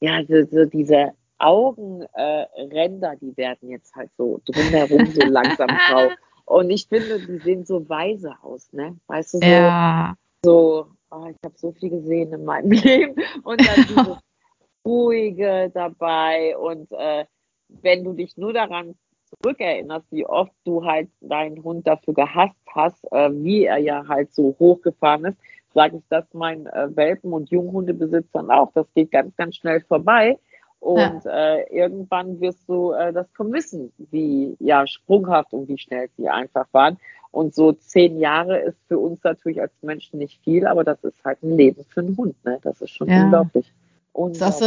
ja, 0.00 0.24
so, 0.24 0.44
so 0.44 0.64
diese 0.64 1.12
Augenränder, 1.38 3.16
die 3.20 3.36
werden 3.36 3.70
jetzt 3.70 3.94
halt 3.96 4.10
so 4.16 4.40
drumherum 4.44 5.06
so 5.06 5.22
langsam 5.26 5.68
grau. 5.68 6.10
Und 6.44 6.70
ich 6.70 6.86
finde, 6.86 7.18
die 7.26 7.38
sehen 7.38 7.64
so 7.64 7.88
weise 7.88 8.34
aus, 8.42 8.72
ne? 8.72 8.96
Weißt 9.06 9.34
du, 9.34 9.38
so, 9.38 9.44
Ja, 9.44 10.14
so 10.44 10.86
oh, 11.10 11.26
ich 11.26 11.36
habe 11.44 11.54
so 11.56 11.72
viel 11.72 11.90
gesehen 11.90 12.32
in 12.32 12.44
meinem 12.44 12.70
Leben 12.70 13.14
und 13.42 13.60
dann 13.60 13.84
dieses 13.88 14.18
Ruhige 14.84 15.70
dabei 15.74 16.56
und 16.56 16.90
äh, 16.92 17.26
wenn 17.68 18.04
du 18.04 18.12
dich 18.12 18.36
nur 18.36 18.52
daran 18.52 18.94
zurückerinnerst, 19.26 20.06
wie 20.10 20.26
oft 20.26 20.52
du 20.64 20.84
halt 20.84 21.08
deinen 21.20 21.62
Hund 21.62 21.86
dafür 21.86 22.14
gehasst 22.14 22.58
hast, 22.74 23.04
äh, 23.12 23.30
wie 23.32 23.64
er 23.64 23.78
ja 23.78 24.06
halt 24.08 24.32
so 24.34 24.56
hochgefahren 24.58 25.26
ist, 25.26 25.38
sage 25.72 25.98
ich 25.98 26.02
das 26.08 26.24
meinen 26.34 26.66
äh, 26.66 26.88
Welpen- 26.96 27.32
und 27.32 27.50
Junghundebesitzern 27.50 28.50
auch. 28.50 28.72
Das 28.74 28.86
geht 28.94 29.12
ganz, 29.12 29.36
ganz 29.36 29.56
schnell 29.56 29.80
vorbei. 29.82 30.38
Und 30.80 31.26
äh, 31.26 31.62
irgendwann 31.64 32.40
wirst 32.40 32.66
du 32.66 32.92
äh, 32.92 33.12
das 33.12 33.30
vermissen, 33.32 33.92
wie 33.98 34.56
ja 34.58 34.86
sprunghaft 34.86 35.52
und 35.52 35.68
wie 35.68 35.78
schnell 35.78 36.08
sie 36.16 36.28
einfach 36.28 36.66
waren. 36.72 36.96
Und 37.32 37.54
so 37.54 37.72
zehn 37.72 38.18
Jahre 38.18 38.58
ist 38.58 38.78
für 38.88 38.98
uns 38.98 39.22
natürlich 39.22 39.60
als 39.60 39.72
Menschen 39.82 40.18
nicht 40.18 40.40
viel, 40.42 40.66
aber 40.66 40.82
das 40.82 41.02
ist 41.04 41.14
halt 41.24 41.42
ein 41.42 41.56
Leben 41.56 41.84
für 41.88 42.00
einen 42.00 42.16
Hund. 42.16 42.34
Ne? 42.44 42.58
Das 42.62 42.80
ist 42.80 42.90
schon 42.90 43.08
Ja. 43.08 43.24
unglaublich. 43.24 43.72
Ist 44.32 44.42
auch, 44.42 44.52
so, 44.52 44.66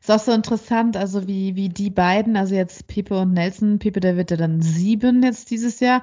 ist 0.00 0.10
auch 0.10 0.18
so 0.18 0.32
interessant, 0.32 0.96
also 0.96 1.28
wie, 1.28 1.54
wie 1.56 1.68
die 1.68 1.90
beiden, 1.90 2.36
also 2.36 2.54
jetzt 2.54 2.86
Pepe 2.88 3.18
und 3.18 3.34
Nelson, 3.34 3.78
Pepe, 3.78 4.00
der 4.00 4.16
wird 4.16 4.30
ja 4.30 4.36
dann 4.38 4.62
sieben 4.62 5.22
jetzt 5.22 5.50
dieses 5.50 5.78
Jahr. 5.80 6.02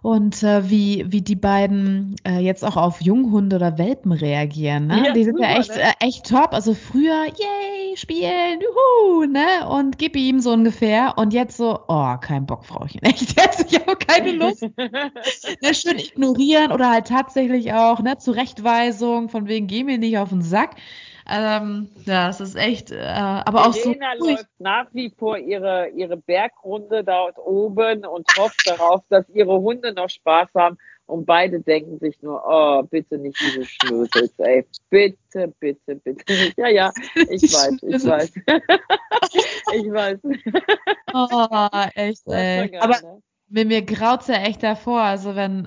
Und 0.00 0.42
äh, 0.42 0.68
wie, 0.70 1.04
wie 1.08 1.22
die 1.22 1.36
beiden 1.36 2.16
äh, 2.24 2.38
jetzt 2.38 2.64
auch 2.64 2.76
auf 2.76 3.00
Junghunde 3.00 3.56
oder 3.56 3.78
Welpen 3.78 4.12
reagieren. 4.12 4.88
Ne? 4.88 5.04
Ja, 5.06 5.12
die 5.12 5.24
sind 5.24 5.38
ja 5.38 5.48
super, 5.48 5.60
echt, 5.60 5.76
ne? 5.76 5.82
äh, 5.82 6.06
echt 6.06 6.26
top. 6.28 6.52
Also 6.52 6.74
früher, 6.74 7.24
yay, 7.26 7.81
spielen, 7.96 8.60
juhu, 8.60 9.24
ne? 9.26 9.68
Und 9.68 9.98
gib 9.98 10.16
ihm 10.16 10.40
so 10.40 10.52
ungefähr. 10.52 11.14
Und 11.16 11.32
jetzt 11.32 11.56
so, 11.56 11.80
oh, 11.88 12.16
kein 12.20 12.46
Bock, 12.46 12.64
Frauchen. 12.64 13.00
Echt, 13.02 13.36
jetzt, 13.40 13.72
ich 13.72 13.80
habe 13.80 13.96
keine 13.96 14.32
Lust. 14.32 14.62
ne, 14.76 15.74
schön 15.74 15.98
ignorieren 15.98 16.72
oder 16.72 16.90
halt 16.90 17.06
tatsächlich 17.08 17.72
auch, 17.72 18.00
ne, 18.00 18.18
Zurechtweisung, 18.18 19.28
von 19.28 19.48
wegen, 19.48 19.66
geh 19.66 19.84
mir 19.84 19.98
nicht 19.98 20.18
auf 20.18 20.30
den 20.30 20.42
Sack. 20.42 20.76
Ähm, 21.30 21.88
ja, 22.04 22.28
es 22.28 22.40
ist 22.40 22.56
echt, 22.56 22.90
äh, 22.90 22.98
aber 23.00 23.66
auch 23.66 23.72
so 23.72 23.90
Elena 23.90 24.14
läuft 24.14 24.48
nach 24.58 24.86
wie 24.92 25.10
vor 25.16 25.38
ihre, 25.38 25.88
ihre 25.90 26.16
Bergrunde 26.16 27.04
dort 27.04 27.38
oben 27.38 28.04
und 28.04 28.26
hofft 28.36 28.66
darauf, 28.66 29.02
dass 29.08 29.28
ihre 29.28 29.60
Hunde 29.60 29.92
noch 29.94 30.10
Spaß 30.10 30.48
haben. 30.54 30.78
Und 31.12 31.26
beide 31.26 31.60
denken 31.60 31.98
sich 31.98 32.20
nur, 32.22 32.42
oh, 32.46 32.82
bitte 32.84 33.18
nicht 33.18 33.38
diese 33.38 33.66
Schnösels, 33.66 34.32
ey. 34.38 34.64
Bitte, 34.88 35.52
bitte, 35.60 35.96
bitte. 35.96 36.24
Ja, 36.56 36.68
ja, 36.68 36.90
ich 37.28 37.42
weiß, 37.42 37.76
ich 37.82 38.06
weiß. 38.06 38.32
ich 39.74 39.92
weiß. 39.92 40.18
Oh, 41.12 41.68
echt, 41.94 42.26
ey. 42.28 42.78
Aber 42.78 42.98
ne? 43.02 43.22
Mir, 43.52 43.64
mir 43.66 43.82
graut's 43.82 44.28
ja 44.28 44.34
echt 44.36 44.62
davor. 44.62 45.00
Also 45.02 45.34
wenn, 45.36 45.62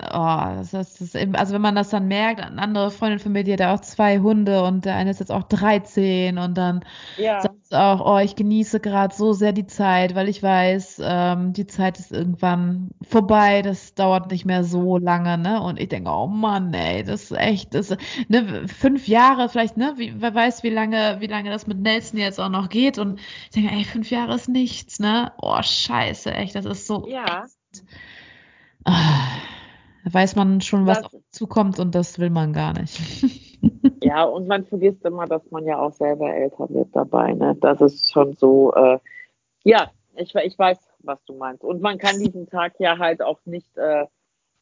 das, 0.56 0.74
ist- 0.74 0.74
das 0.74 1.00
ist 1.00 1.14
eben, 1.16 1.34
also 1.36 1.54
wenn 1.54 1.62
man 1.62 1.74
das 1.74 1.90
dann 1.90 2.08
merkt, 2.08 2.40
eine 2.40 2.60
andere 2.60 2.90
Freundin 2.90 3.18
von 3.20 3.32
mir, 3.32 3.44
die 3.44 3.52
hat 3.52 3.60
ja 3.60 3.74
auch 3.74 3.80
zwei 3.80 4.18
Hunde 4.20 4.62
und 4.64 4.84
der 4.84 4.96
eine 4.96 5.10
ist 5.10 5.20
jetzt 5.20 5.32
auch 5.32 5.44
13 5.44 6.38
und 6.38 6.54
dann 6.58 6.84
Ja, 7.16 7.38
sagt 7.38 7.74
auch, 7.74 8.00
oh, 8.06 8.18
ich 8.18 8.36
genieße 8.36 8.80
gerade 8.80 9.14
so 9.14 9.32
sehr 9.34 9.52
die 9.52 9.66
Zeit, 9.66 10.14
weil 10.14 10.28
ich 10.28 10.42
weiß, 10.42 11.00
ähm, 11.04 11.52
die 11.52 11.66
Zeit 11.66 11.98
ist 11.98 12.12
irgendwann 12.12 12.90
vorbei, 13.02 13.62
das 13.62 13.94
dauert 13.94 14.30
nicht 14.30 14.46
mehr 14.46 14.64
so 14.64 14.98
lange, 14.98 15.38
ne? 15.38 15.60
Und 15.62 15.78
ich 15.80 15.88
denke, 15.88 16.10
oh 16.10 16.26
Mann, 16.28 16.72
ey, 16.74 17.04
das 17.04 17.24
ist 17.24 17.32
echt, 17.38 17.74
das, 17.74 17.96
ne, 18.28 18.66
fünf 18.68 19.08
Jahre 19.08 19.48
vielleicht, 19.48 19.76
ne? 19.76 19.94
Wie, 19.98 20.14
wer 20.20 20.34
weiß, 20.34 20.62
wie 20.62 20.70
lange, 20.70 21.16
wie 21.20 21.26
lange 21.26 21.50
das 21.50 21.66
mit 21.66 21.78
Nelson 21.80 22.18
jetzt 22.20 22.40
auch 22.40 22.48
noch 22.50 22.68
geht. 22.70 22.98
Und 22.98 23.20
ich 23.20 23.50
denke, 23.50 23.72
ey, 23.74 23.84
fünf 23.84 24.10
Jahre 24.10 24.34
ist 24.34 24.48
nichts, 24.48 24.98
ne? 25.00 25.32
Oh, 25.38 25.60
scheiße, 25.62 26.32
echt, 26.34 26.54
das 26.54 26.64
ist 26.64 26.86
so. 26.86 27.08
ja. 27.08 27.48
Ah, 28.84 29.26
da 30.04 30.14
weiß 30.14 30.36
man 30.36 30.60
schon, 30.60 30.86
was 30.86 31.02
Das- 31.02 31.16
zukommt 31.30 31.78
und 31.78 31.94
das 31.94 32.18
will 32.18 32.30
man 32.30 32.52
gar 32.52 32.72
nicht. 32.78 33.00
Ja, 34.02 34.22
und 34.24 34.46
man 34.46 34.64
vergisst 34.66 35.04
immer, 35.04 35.26
dass 35.26 35.50
man 35.50 35.64
ja 35.64 35.78
auch 35.80 35.92
selber 35.92 36.32
älter 36.32 36.68
wird 36.68 36.94
dabei. 36.94 37.32
Ne? 37.32 37.56
Das 37.60 37.80
ist 37.80 38.12
schon 38.12 38.34
so, 38.34 38.72
äh, 38.74 38.98
ja, 39.64 39.90
ich, 40.14 40.32
ich 40.34 40.56
weiß, 40.58 40.78
was 41.00 41.18
du 41.24 41.34
meinst. 41.34 41.64
Und 41.64 41.80
man 41.80 41.98
kann 41.98 42.18
diesen 42.20 42.46
Tag 42.48 42.74
ja 42.78 42.98
halt 42.98 43.20
auch 43.22 43.40
nicht 43.46 43.76
äh, 43.76 44.06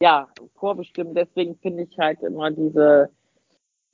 ja, 0.00 0.28
vorbestimmen. 0.54 1.14
Deswegen 1.14 1.56
finde 1.56 1.82
ich 1.82 1.98
halt 1.98 2.22
immer 2.22 2.50
diese, 2.52 3.10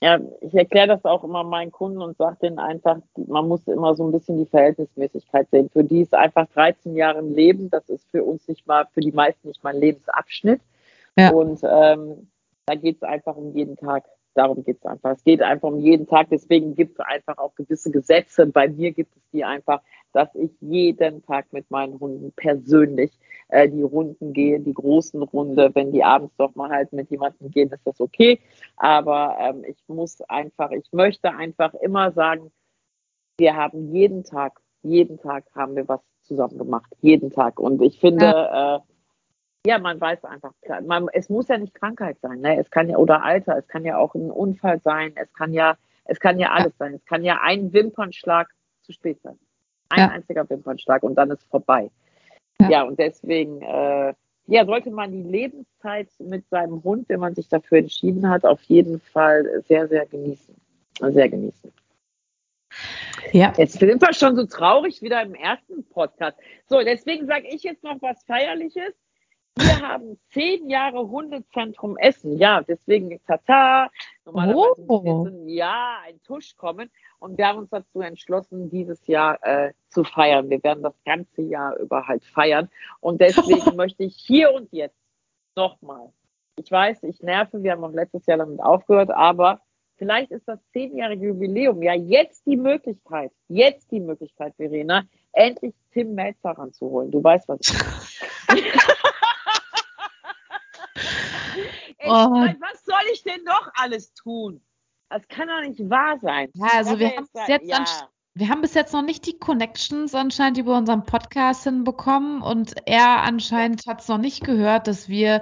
ja, 0.03 0.19
ich 0.41 0.53
erkläre 0.55 0.87
das 0.87 1.05
auch 1.05 1.23
immer 1.23 1.43
meinen 1.43 1.71
Kunden 1.71 2.01
und 2.01 2.17
sage 2.17 2.37
denen 2.41 2.57
einfach, 2.57 2.97
man 3.15 3.47
muss 3.47 3.67
immer 3.67 3.93
so 3.93 4.03
ein 4.03 4.11
bisschen 4.11 4.39
die 4.39 4.47
Verhältnismäßigkeit 4.47 5.47
sehen. 5.51 5.69
Für 5.69 5.83
die 5.83 6.01
ist 6.01 6.15
einfach 6.15 6.47
13 6.47 6.95
Jahre 6.95 7.19
ein 7.19 7.35
Leben, 7.35 7.69
das 7.69 7.87
ist 7.87 8.09
für 8.09 8.23
uns 8.23 8.47
nicht 8.47 8.65
mal, 8.65 8.87
für 8.93 9.01
die 9.01 9.11
meisten 9.11 9.47
nicht 9.47 9.63
mal 9.63 9.75
ein 9.75 9.79
Lebensabschnitt. 9.79 10.59
Ja. 11.17 11.29
Und 11.29 11.61
ähm, 11.63 12.29
da 12.65 12.73
geht 12.73 12.95
es 12.95 13.03
einfach 13.03 13.35
um 13.35 13.53
jeden 13.53 13.77
Tag. 13.77 14.05
Darum 14.33 14.63
geht 14.63 14.77
es 14.77 14.85
einfach. 14.85 15.11
Es 15.11 15.23
geht 15.23 15.41
einfach 15.41 15.67
um 15.67 15.79
jeden 15.79 16.07
Tag. 16.07 16.27
Deswegen 16.31 16.73
gibt 16.73 16.93
es 16.93 17.05
einfach 17.05 17.37
auch 17.37 17.53
gewisse 17.53 17.91
Gesetze. 17.91 18.47
Bei 18.47 18.67
mir 18.67 18.91
gibt 18.93 19.15
es 19.15 19.21
die 19.31 19.43
einfach, 19.43 19.81
dass 20.13 20.33
ich 20.35 20.51
jeden 20.61 21.23
Tag 21.25 21.51
mit 21.51 21.69
meinen 21.71 21.99
Hunden 21.99 22.31
persönlich 22.35 23.11
äh, 23.49 23.67
die 23.69 23.81
Runden 23.81 24.33
gehe, 24.33 24.59
die 24.59 24.73
großen 24.73 25.21
Runde. 25.23 25.71
Wenn 25.73 25.91
die 25.91 26.03
abends 26.03 26.33
doch 26.37 26.55
mal 26.55 26.69
halt 26.69 26.93
mit 26.93 27.09
jemandem 27.09 27.51
gehen, 27.51 27.69
ist 27.71 27.85
das 27.85 27.99
okay. 27.99 28.39
Aber 28.77 29.37
ähm, 29.39 29.63
ich 29.67 29.77
muss 29.87 30.21
einfach, 30.21 30.71
ich 30.71 30.91
möchte 30.91 31.33
einfach 31.33 31.73
immer 31.75 32.11
sagen, 32.11 32.51
wir 33.37 33.55
haben 33.55 33.93
jeden 33.93 34.23
Tag, 34.23 34.59
jeden 34.83 35.19
Tag 35.19 35.45
haben 35.55 35.75
wir 35.75 35.87
was 35.87 36.01
zusammen 36.21 36.57
gemacht. 36.57 36.91
Jeden 37.01 37.31
Tag. 37.31 37.59
Und 37.59 37.81
ich 37.81 37.99
finde, 37.99 38.25
äh, 38.25 38.79
Ja, 39.65 39.77
man 39.77 40.01
weiß 40.01 40.23
einfach, 40.25 40.53
man, 40.85 41.07
es 41.13 41.29
muss 41.29 41.47
ja 41.47 41.57
nicht 41.57 41.75
Krankheit 41.75 42.17
sein, 42.21 42.39
ne? 42.39 42.57
Es 42.59 42.71
kann 42.71 42.89
ja, 42.89 42.97
oder 42.97 43.23
Alter, 43.23 43.57
es 43.57 43.67
kann 43.67 43.85
ja 43.85 43.97
auch 43.97 44.15
ein 44.15 44.31
Unfall 44.31 44.81
sein, 44.81 45.13
es 45.15 45.31
kann 45.33 45.53
ja, 45.53 45.77
es 46.05 46.19
kann 46.19 46.39
ja 46.39 46.49
alles 46.49 46.73
ja. 46.79 46.85
sein. 46.85 46.93
Es 46.95 47.05
kann 47.05 47.23
ja 47.23 47.39
ein 47.43 47.71
Wimpernschlag 47.71 48.47
zu 48.81 48.91
spät 48.91 49.21
sein. 49.21 49.37
Ein 49.91 49.99
ja. 49.99 50.07
einziger 50.09 50.49
Wimpernschlag 50.49 51.03
und 51.03 51.15
dann 51.15 51.31
ist 51.31 51.43
vorbei. 51.49 51.89
Ja, 52.59 52.69
ja 52.69 52.83
und 52.83 52.99
deswegen, 52.99 53.61
äh, 53.61 54.13
ja, 54.47 54.65
sollte 54.65 54.91
man 54.91 55.11
die 55.11 55.23
Lebenszeit 55.23 56.09
mit 56.19 56.47
seinem 56.49 56.83
Hund, 56.83 57.09
wenn 57.09 57.19
man 57.19 57.35
sich 57.35 57.47
dafür 57.47 57.79
entschieden 57.79 58.29
hat, 58.29 58.45
auf 58.45 58.61
jeden 58.63 58.99
Fall 58.99 59.63
sehr, 59.67 59.87
sehr 59.87 60.05
genießen. 60.05 60.55
Sehr 60.99 61.29
genießen. 61.29 61.71
Ja. 63.31 63.53
Jetzt 63.57 63.79
sind 63.79 64.01
wir 64.01 64.13
schon 64.13 64.35
so 64.35 64.45
traurig 64.45 65.01
wieder 65.01 65.21
im 65.21 65.35
ersten 65.35 65.83
Podcast. 65.89 66.37
So, 66.67 66.79
deswegen 66.81 67.27
sage 67.27 67.47
ich 67.47 67.63
jetzt 67.63 67.83
noch 67.83 68.01
was 68.01 68.23
Feierliches. 68.25 68.93
Wir 69.57 69.81
haben 69.81 70.17
zehn 70.29 70.69
Jahre 70.69 71.09
Hundezentrum 71.09 71.97
Essen. 71.97 72.37
Ja, 72.37 72.61
deswegen 72.61 73.19
Tata. 73.25 73.89
Normalerweise 74.25 74.85
oh. 74.87 75.01
muss 75.01 75.31
ja 75.45 75.99
ein 76.05 76.21
Tusch 76.23 76.55
kommen. 76.55 76.89
Und 77.19 77.37
wir 77.37 77.47
haben 77.47 77.59
uns 77.59 77.69
dazu 77.69 78.01
entschlossen, 78.01 78.69
dieses 78.69 79.05
Jahr 79.07 79.39
äh, 79.43 79.73
zu 79.89 80.03
feiern. 80.03 80.49
Wir 80.49 80.63
werden 80.63 80.83
das 80.83 80.95
ganze 81.05 81.41
Jahr 81.41 81.77
über 81.77 82.07
halt 82.07 82.23
feiern. 82.23 82.69
Und 82.99 83.21
deswegen 83.21 83.75
möchte 83.75 84.03
ich 84.03 84.15
hier 84.15 84.53
und 84.53 84.71
jetzt 84.71 84.97
nochmal. 85.55 86.11
Ich 86.55 86.71
weiß, 86.71 87.03
ich 87.03 87.21
nerve, 87.21 87.63
wir 87.63 87.71
haben 87.71 87.83
auch 87.83 87.93
letztes 87.93 88.25
Jahr 88.25 88.37
damit 88.37 88.61
aufgehört, 88.61 89.09
aber 89.09 89.61
vielleicht 89.95 90.31
ist 90.31 90.47
das 90.47 90.59
zehnjährige 90.73 91.27
Jubiläum 91.27 91.81
ja 91.81 91.93
jetzt 91.93 92.45
die 92.45 92.57
Möglichkeit, 92.57 93.31
jetzt 93.47 93.91
die 93.91 93.99
Möglichkeit, 93.99 94.55
Verena, 94.57 95.03
endlich 95.31 95.73
Tim 95.93 96.13
Melzer 96.13 96.51
ranzuholen. 96.51 97.09
Du 97.09 97.23
weißt, 97.23 97.47
was 97.47 97.59
meine. 102.07 102.57
oh. 102.57 102.61
was 102.61 102.83
soll 102.85 103.13
ich 103.13 103.23
denn 103.23 103.43
noch 103.43 103.69
alles 103.75 104.13
tun? 104.13 104.61
Das 105.09 105.27
kann 105.27 105.47
doch 105.47 105.61
nicht 105.61 105.89
wahr 105.89 106.17
sein. 106.21 106.49
Ja, 106.53 106.67
also 106.73 106.97
wir 106.99 107.09
haben, 107.15 107.27
bis 107.33 107.47
jetzt 107.47 107.67
ja. 107.67 107.85
wir 108.33 108.47
haben 108.47 108.61
bis 108.61 108.73
jetzt 108.73 108.93
noch 108.93 109.01
nicht 109.01 109.25
die 109.25 109.37
Connections 109.37 110.15
anscheinend 110.15 110.57
über 110.57 110.77
unseren 110.77 111.05
Podcast 111.05 111.65
hinbekommen 111.65 112.41
und 112.41 112.75
er 112.85 113.23
anscheinend 113.23 113.85
hat 113.87 114.01
es 114.01 114.07
noch 114.07 114.17
nicht 114.17 114.43
gehört, 114.43 114.87
dass 114.87 115.09
wir 115.09 115.41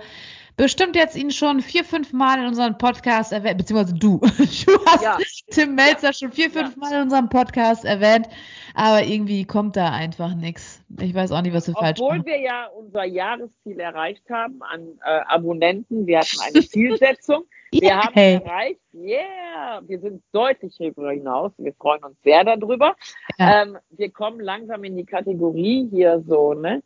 bestimmt 0.59 0.95
jetzt 0.97 1.15
ihn 1.15 1.31
schon 1.31 1.61
vier, 1.61 1.85
fünf 1.85 2.11
Mal 2.11 2.39
in 2.39 2.47
unserem 2.47 2.77
Podcast 2.77 3.31
erwähnt, 3.31 3.57
beziehungsweise 3.57 3.95
du. 3.95 4.19
Du 4.65 4.85
hast 4.85 5.03
ja. 5.03 5.17
Tim 5.51 5.75
Melzer 5.75 6.07
ja. 6.07 6.13
schon 6.13 6.31
vier, 6.31 6.49
fünf 6.51 6.75
ja. 6.75 6.77
Mal 6.77 6.93
in 6.95 7.01
unserem 7.03 7.29
Podcast 7.29 7.85
erwähnt, 7.85 8.27
aber 8.75 9.03
irgendwie 9.03 9.45
kommt 9.45 9.77
da 9.77 9.91
einfach 9.91 10.35
nichts. 10.35 10.83
Ich 10.99 11.15
weiß 11.15 11.31
auch 11.31 11.41
nicht, 11.41 11.53
was 11.53 11.67
wir 11.67 11.73
Obwohl 11.75 11.85
falsch 11.85 11.99
machen. 11.99 12.19
Obwohl 12.19 12.25
wir 12.25 12.41
ja 12.41 12.67
unser 12.67 13.05
Jahresziel 13.05 13.79
erreicht 13.79 14.29
haben 14.29 14.61
an 14.61 14.99
äh, 15.05 15.21
Abonnenten. 15.27 16.05
Wir 16.05 16.19
hatten 16.19 16.39
eine 16.41 16.65
Zielsetzung. 16.65 17.45
Wir 17.71 17.83
yeah. 17.83 18.03
haben 18.03 18.15
erreicht, 18.15 18.79
yeah, 18.95 19.79
wir 19.85 19.99
sind 19.99 20.23
deutlich 20.31 20.75
darüber 20.79 21.11
hinaus. 21.11 21.51
Wir 21.59 21.71
freuen 21.73 22.03
uns 22.03 22.17
sehr 22.23 22.43
darüber. 22.43 22.95
Ähm, 23.37 23.77
wir 23.91 24.09
kommen 24.09 24.39
langsam 24.39 24.83
in 24.85 24.97
die 24.97 25.05
Kategorie 25.05 25.87
hier 25.91 26.23
so, 26.27 26.55
ne? 26.55 26.81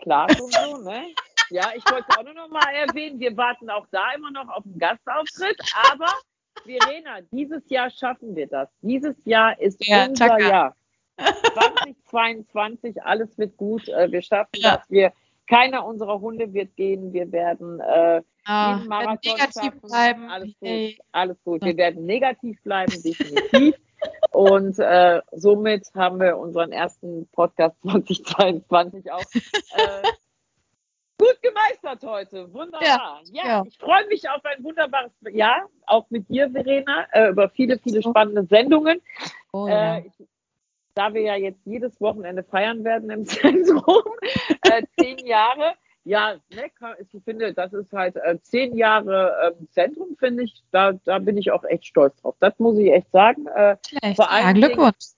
Klar 0.00 0.26
so, 0.34 0.78
ne? 0.82 1.04
Ja, 1.50 1.70
ich 1.74 1.84
wollte 1.90 2.06
auch 2.18 2.24
nur 2.24 2.34
noch 2.34 2.48
mal 2.48 2.68
erwähnen, 2.74 3.20
wir 3.20 3.36
warten 3.36 3.70
auch 3.70 3.86
da 3.90 4.12
immer 4.16 4.30
noch 4.30 4.48
auf 4.48 4.64
einen 4.64 4.78
Gastauftritt, 4.78 5.60
aber 5.92 6.08
Verena, 6.62 7.20
dieses 7.30 7.68
Jahr 7.68 7.90
schaffen 7.90 8.34
wir 8.34 8.46
das. 8.46 8.68
Dieses 8.80 9.16
Jahr 9.24 9.58
ist 9.60 9.84
ja, 9.86 10.06
unser 10.06 10.28
Taka. 10.28 10.48
Jahr. 10.48 10.76
2022, 11.18 13.02
alles 13.02 13.36
wird 13.38 13.56
gut. 13.56 13.88
Äh, 13.88 14.10
wir 14.10 14.22
schaffen 14.22 14.50
ja. 14.56 14.76
das. 14.76 14.90
Wir, 14.90 15.12
keiner 15.46 15.86
unserer 15.86 16.20
Hunde 16.20 16.52
wird 16.52 16.76
gehen. 16.76 17.12
Wir 17.12 17.30
werden 17.32 17.80
äh, 17.80 18.22
ah, 18.44 18.80
Marathon 18.86 19.18
negativ 19.24 19.62
schaffen. 19.62 19.80
bleiben. 19.80 20.30
Alles 20.30 20.48
gut. 20.48 20.68
Hey. 20.68 20.98
Alles 21.12 21.42
gut. 21.44 21.64
Wir 21.64 21.76
werden 21.76 22.04
negativ 22.04 22.60
bleiben, 22.62 23.02
definitiv. 23.02 23.74
Und 24.32 24.78
äh, 24.78 25.22
somit 25.32 25.88
haben 25.94 26.20
wir 26.20 26.36
unseren 26.36 26.72
ersten 26.72 27.28
Podcast 27.28 27.76
2022 27.82 29.10
auch 29.10 29.20
äh, 29.20 30.02
Gut 31.18 31.38
gemeistert 31.42 32.02
heute. 32.02 32.52
Wunderbar. 32.52 32.82
Ja, 32.82 33.20
ja, 33.32 33.46
ja. 33.46 33.64
ich 33.66 33.78
freue 33.78 34.06
mich 34.08 34.28
auf 34.28 34.44
ein 34.44 34.62
wunderbares 34.62 35.12
Jahr, 35.30 35.68
auch 35.86 36.06
mit 36.10 36.28
dir, 36.28 36.50
Verena, 36.50 37.06
äh, 37.12 37.30
über 37.30 37.48
viele, 37.48 37.78
viele 37.78 38.02
spannende 38.02 38.44
Sendungen. 38.44 39.00
Oh, 39.52 39.66
ja. 39.66 39.96
äh, 39.96 40.06
ich, 40.06 40.26
da 40.94 41.12
wir 41.14 41.22
ja 41.22 41.36
jetzt 41.36 41.60
jedes 41.64 42.00
Wochenende 42.00 42.42
feiern 42.42 42.84
werden 42.84 43.10
im 43.10 43.24
Zentrum, 43.26 44.02
äh, 44.62 44.82
zehn 44.98 45.18
Jahre. 45.26 45.74
Ja, 46.04 46.36
ne, 46.54 46.70
ich 47.00 47.22
finde, 47.24 47.52
das 47.52 47.72
ist 47.72 47.92
halt 47.92 48.16
äh, 48.16 48.38
zehn 48.40 48.76
Jahre 48.76 49.54
ähm, 49.58 49.68
Zentrum, 49.72 50.16
finde 50.18 50.44
ich, 50.44 50.62
da, 50.70 50.92
da 50.92 51.18
bin 51.18 51.36
ich 51.36 51.50
auch 51.50 51.64
echt 51.64 51.86
stolz 51.86 52.16
drauf. 52.20 52.36
Das 52.38 52.58
muss 52.58 52.78
ich 52.78 52.92
echt 52.92 53.10
sagen. 53.10 53.46
Äh, 53.48 53.76
vor 54.14 54.30
allem 54.30 54.46
ja, 54.46 54.52
Glückwunsch. 54.52 55.16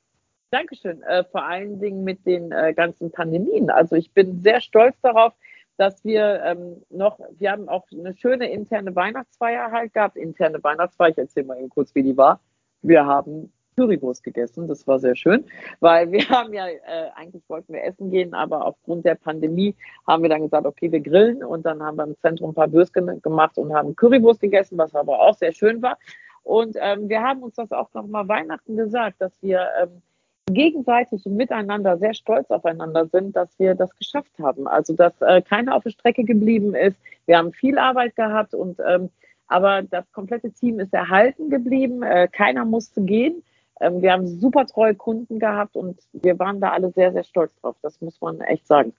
Dankeschön. 0.51 1.03
Äh, 1.03 1.25
vor 1.25 1.45
allen 1.45 1.79
Dingen 1.79 2.05
mit 2.05 2.25
den 2.25 2.53
äh, 2.53 2.73
ganzen 2.73 3.11
Pandemien. 3.11 3.69
Also 3.69 3.97
ich 3.97 4.13
bin 4.13 4.41
sehr 4.41 4.63
stolz 4.63 4.97
darauf, 5.03 5.35
dass 5.79 6.05
wir 6.05 6.43
ähm, 6.45 6.83
noch, 6.91 7.19
wir 7.38 7.53
haben 7.53 7.69
auch 7.69 7.87
eine 7.93 8.14
schöne 8.14 8.51
interne 8.51 8.95
Weihnachtsfeier 8.95 9.71
halt 9.71 9.95
gehabt. 9.95 10.17
Interne 10.17 10.62
Weihnachtsfeier, 10.62 11.11
ich 11.11 11.19
erzähle 11.19 11.47
mal 11.47 11.59
eben 11.59 11.71
kurz, 11.71 11.95
wie 11.95 12.03
die 12.03 12.17
war. 12.17 12.41
Wir 12.83 13.07
haben 13.07 13.53
Currywurst 13.77 14.25
gegessen, 14.25 14.67
das 14.67 14.88
war 14.88 14.99
sehr 14.99 15.14
schön, 15.14 15.45
weil 15.79 16.11
wir 16.11 16.29
haben 16.29 16.53
ja, 16.53 16.67
äh, 16.67 17.11
eigentlich 17.14 17.49
wollten 17.49 17.73
wir 17.73 17.85
essen 17.85 18.11
gehen, 18.11 18.35
aber 18.35 18.67
aufgrund 18.67 19.05
der 19.05 19.14
Pandemie 19.14 19.77
haben 20.07 20.23
wir 20.25 20.31
dann 20.31 20.43
gesagt, 20.43 20.67
okay, 20.67 20.91
wir 20.91 21.01
grillen 21.01 21.45
und 21.45 21.64
dann 21.64 21.81
haben 21.81 21.97
wir 21.97 22.05
im 22.05 22.19
Zentrum 22.19 22.51
ein 22.51 22.55
paar 22.55 22.73
Würstchen 22.73 23.23
gemacht 23.23 23.57
und 23.57 23.73
haben 23.73 23.95
Currywurst 23.95 24.41
gegessen, 24.41 24.77
was 24.79 24.97
aber 24.97 25.21
auch 25.21 25.35
sehr 25.35 25.53
schön 25.53 25.81
war. 25.81 25.97
Und 26.43 26.77
ähm, 26.81 27.09
wir 27.09 27.23
haben 27.23 27.43
uns 27.45 27.55
das 27.55 27.71
auch 27.71 27.93
nochmal 27.95 28.27
Weihnachten 28.27 28.77
gesagt, 28.77 29.21
dass 29.21 29.33
wir 29.43 29.69
ähm, 29.81 30.03
gegenseitig 30.49 31.25
miteinander 31.27 31.99
sehr 31.99 32.15
stolz 32.15 32.51
aufeinander 32.51 33.07
sind, 33.07 33.37
dass 33.37 33.59
wir 33.59 33.75
das 33.75 33.97
geschafft 33.97 34.33
haben. 34.39 34.67
Also 34.67 34.95
dass 34.95 35.21
äh, 35.21 35.43
keiner 35.43 35.75
auf 35.75 35.85
der 35.85 35.91
Strecke 35.91 36.25
geblieben 36.25 36.75
ist. 36.75 37.01
Wir 37.27 37.39
haben 37.39 37.53
viel 37.53 37.79
Arbeit 37.79 38.17
gehabt 38.17 38.55
und 38.55 38.79
ähm, 38.87 39.11
aber 39.47 39.83
das 39.83 40.11
komplette 40.13 40.53
Team 40.53 40.79
ist 40.79 40.93
erhalten 40.93 41.49
geblieben. 41.49 42.03
Äh, 42.03 42.29
keiner 42.29 42.65
musste 42.65 43.03
gehen. 43.03 43.43
Ähm, 43.81 44.03
wir 44.03 44.13
haben 44.13 44.27
super 44.27 44.67
treue 44.67 44.95
Kunden 44.95 45.39
gehabt 45.39 45.77
und 45.77 45.99
wir 46.13 46.39
waren 46.39 46.61
da 46.61 46.71
alle 46.71 46.91
sehr, 46.91 47.13
sehr 47.13 47.25
stolz 47.25 47.55
drauf. 47.61 47.77
Das 47.83 48.01
muss 48.01 48.21
man 48.21 48.41
echt 48.41 48.67
sagen. 48.67 48.95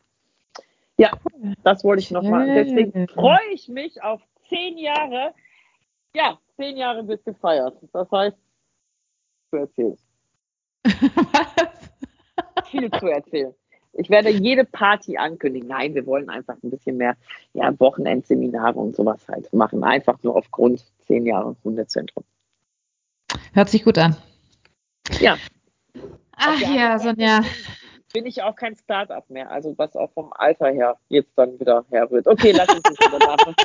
Ja, 0.98 1.12
das 1.64 1.84
wollte 1.84 2.02
ich 2.02 2.12
nochmal. 2.12 2.48
Deswegen 2.48 3.08
freue 3.08 3.54
ich 3.54 3.70
mich 3.70 4.04
auf 4.04 4.22
zehn 4.50 4.78
Jahre. 4.78 5.34
Ja, 6.14 6.40
zehn 6.58 6.76
Jahre 6.76 7.08
wird 7.08 7.24
gefeiert. 7.24 7.78
Das 7.94 8.12
heißt, 8.12 8.38
du 9.52 9.58
erzählst. 9.58 10.09
Was? 10.84 11.90
Viel 12.70 12.92
zu 12.92 13.08
erzählen. 13.08 13.54
Ich 13.94 14.10
werde 14.10 14.30
jede 14.30 14.66
Party 14.66 15.18
ankündigen. 15.18 15.68
Nein, 15.68 15.96
wir 15.96 16.06
wollen 16.06 16.30
einfach 16.30 16.56
ein 16.64 16.70
bisschen 16.70 16.98
mehr 16.98 17.16
ja, 17.54 17.78
Wochenendseminare 17.80 18.80
und 18.80 18.96
sowas 18.96 19.28
halt 19.28 19.52
machen. 19.52 19.84
Einfach 19.84 20.22
nur 20.24 20.36
aufgrund 20.36 20.86
zehn 21.00 21.26
Jahre 21.26 21.56
Hundezentrum. 21.64 22.24
Hört 23.54 23.70
sich 23.70 23.84
gut 23.84 23.98
an. 23.98 24.16
Ja. 25.20 25.38
Ach 26.36 26.60
ja, 26.62 27.00
Sonja. 27.00 27.42
Bin 28.14 28.26
ich 28.26 28.42
auch 28.42 28.56
kein 28.56 28.76
Start-up 28.76 29.30
mehr, 29.30 29.52
also 29.52 29.78
was 29.78 29.96
auch 29.96 30.12
vom 30.14 30.34
Alter 30.34 30.70
her 30.72 30.98
jetzt 31.10 31.32
dann 31.36 31.60
wieder 31.60 31.86
her 31.92 32.10
wird. 32.10 32.26
Okay, 32.28 32.52
lass 32.52 32.70
uns 32.70 32.82
nicht 32.90 33.02
wieder 33.02 33.20
machen. 33.20 33.56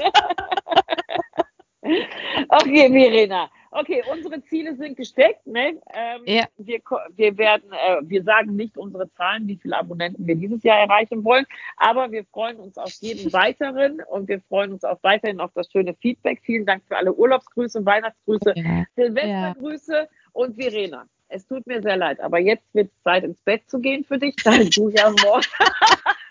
okay, 2.51 2.91
Verena. 2.91 3.49
Okay, 3.77 4.05
unsere 4.09 4.41
Ziele 4.45 4.77
sind 4.77 4.97
gesteckt. 4.97 5.45
Ne? 5.49 5.81
Ähm, 5.93 6.23
ja. 6.27 6.45
wir, 6.59 6.81
wir 7.17 7.37
werden, 7.37 7.73
äh, 7.73 7.97
wir 8.03 8.23
sagen 8.23 8.55
nicht 8.55 8.79
unsere 8.79 9.11
Zahlen, 9.15 9.49
wie 9.49 9.57
viele 9.57 9.77
Abonnenten 9.77 10.25
wir 10.29 10.37
dieses 10.37 10.63
Jahr 10.63 10.79
erreichen 10.79 11.25
wollen, 11.25 11.45
aber 11.77 12.13
wir 12.13 12.25
freuen 12.27 12.57
uns 12.59 12.79
auf 12.79 12.93
jeden 13.01 13.33
weiteren 13.33 14.01
und 14.09 14.29
wir 14.29 14.41
freuen 14.43 14.75
uns 14.75 14.85
auch 14.85 14.99
weiterhin 15.03 15.41
auf 15.41 15.51
das 15.55 15.73
schöne 15.73 15.93
Feedback. 15.95 16.41
Vielen 16.45 16.67
Dank 16.67 16.85
für 16.87 16.97
alle 16.97 17.13
Urlaubsgrüße, 17.13 17.85
Weihnachtsgrüße, 17.85 18.53
ja. 18.55 18.85
Silvestergrüße 18.95 20.09
und 20.33 20.55
Verena. 20.55 21.07
Es 21.27 21.45
tut 21.49 21.67
mir 21.67 21.83
sehr 21.83 21.97
leid, 21.97 22.21
aber 22.21 22.39
jetzt 22.39 22.73
wird 22.75 22.93
es 22.93 23.03
Zeit 23.03 23.25
ins 23.25 23.41
Bett 23.41 23.69
zu 23.69 23.81
gehen 23.81 24.05
für 24.05 24.19
dich, 24.19 24.37
da 24.37 24.53
du 24.53 24.89
ja 24.91 25.11
morgen. 25.25 25.47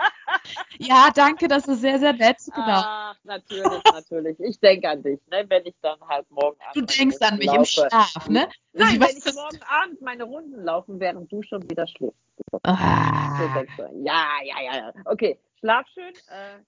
Ja, 0.79 1.09
danke, 1.13 1.47
das 1.47 1.67
ist 1.67 1.81
sehr, 1.81 1.99
sehr 1.99 2.13
nett. 2.13 2.37
Genau. 2.45 2.65
Ach, 2.67 3.15
natürlich, 3.23 3.83
natürlich. 3.91 4.39
Ich 4.39 4.59
denke 4.59 4.89
an 4.89 5.03
dich, 5.03 5.19
ne, 5.31 5.45
wenn 5.47 5.65
ich 5.65 5.75
dann 5.81 5.99
halt 6.07 6.29
morgen 6.31 6.57
Du 6.73 6.81
denkst 6.81 7.17
an 7.21 7.37
mich 7.37 7.47
laufe. 7.47 7.59
im 7.59 7.65
Schlaf, 7.65 8.29
ne? 8.29 8.47
Nein, 8.73 8.99
wenn 8.99 9.17
ich 9.17 9.33
morgen 9.33 9.59
Abend 9.63 10.01
meine 10.01 10.23
Runden 10.23 10.63
laufen, 10.63 10.99
während 10.99 11.31
du 11.31 11.41
schon 11.43 11.69
wieder 11.69 11.87
schläfst. 11.87 12.17
Ah. 12.63 13.37
So 13.37 13.83
ja, 14.03 14.25
ja, 14.43 14.61
ja, 14.61 14.77
ja. 14.77 14.93
Okay, 15.05 15.39
schlaf 15.59 15.85
schön. 15.93 16.13
Äh, 16.29 16.59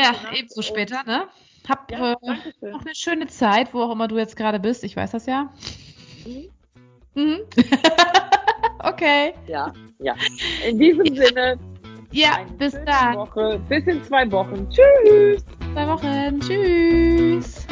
ja, 0.00 0.12
ebenso 0.34 0.62
später, 0.62 1.04
ne? 1.04 1.28
Hab 1.68 1.90
ja, 1.90 2.12
äh, 2.12 2.70
noch 2.70 2.80
eine 2.80 2.94
schöne 2.94 3.26
Zeit, 3.26 3.72
wo 3.72 3.82
auch 3.82 3.92
immer 3.92 4.08
du 4.08 4.18
jetzt 4.18 4.36
gerade 4.36 4.58
bist. 4.58 4.84
Ich 4.84 4.96
weiß 4.96 5.12
das 5.12 5.26
ja. 5.26 5.52
Mhm. 6.26 6.50
Mhm. 7.14 7.40
okay. 8.80 9.34
Ja, 9.46 9.72
ja. 9.98 10.14
In 10.66 10.78
diesem 10.78 11.14
Sinne. 11.14 11.58
Ja, 12.14 12.36
Eine 12.36 12.50
bis 12.52 12.72
dann. 12.86 13.16
Woche. 13.16 13.60
Bis 13.68 13.84
in 13.88 14.02
zwei 14.04 14.30
Wochen. 14.30 14.68
Tschüss. 14.70 15.44
Zwei 15.72 15.88
Wochen. 15.88 16.40
Tschüss. 16.40 17.66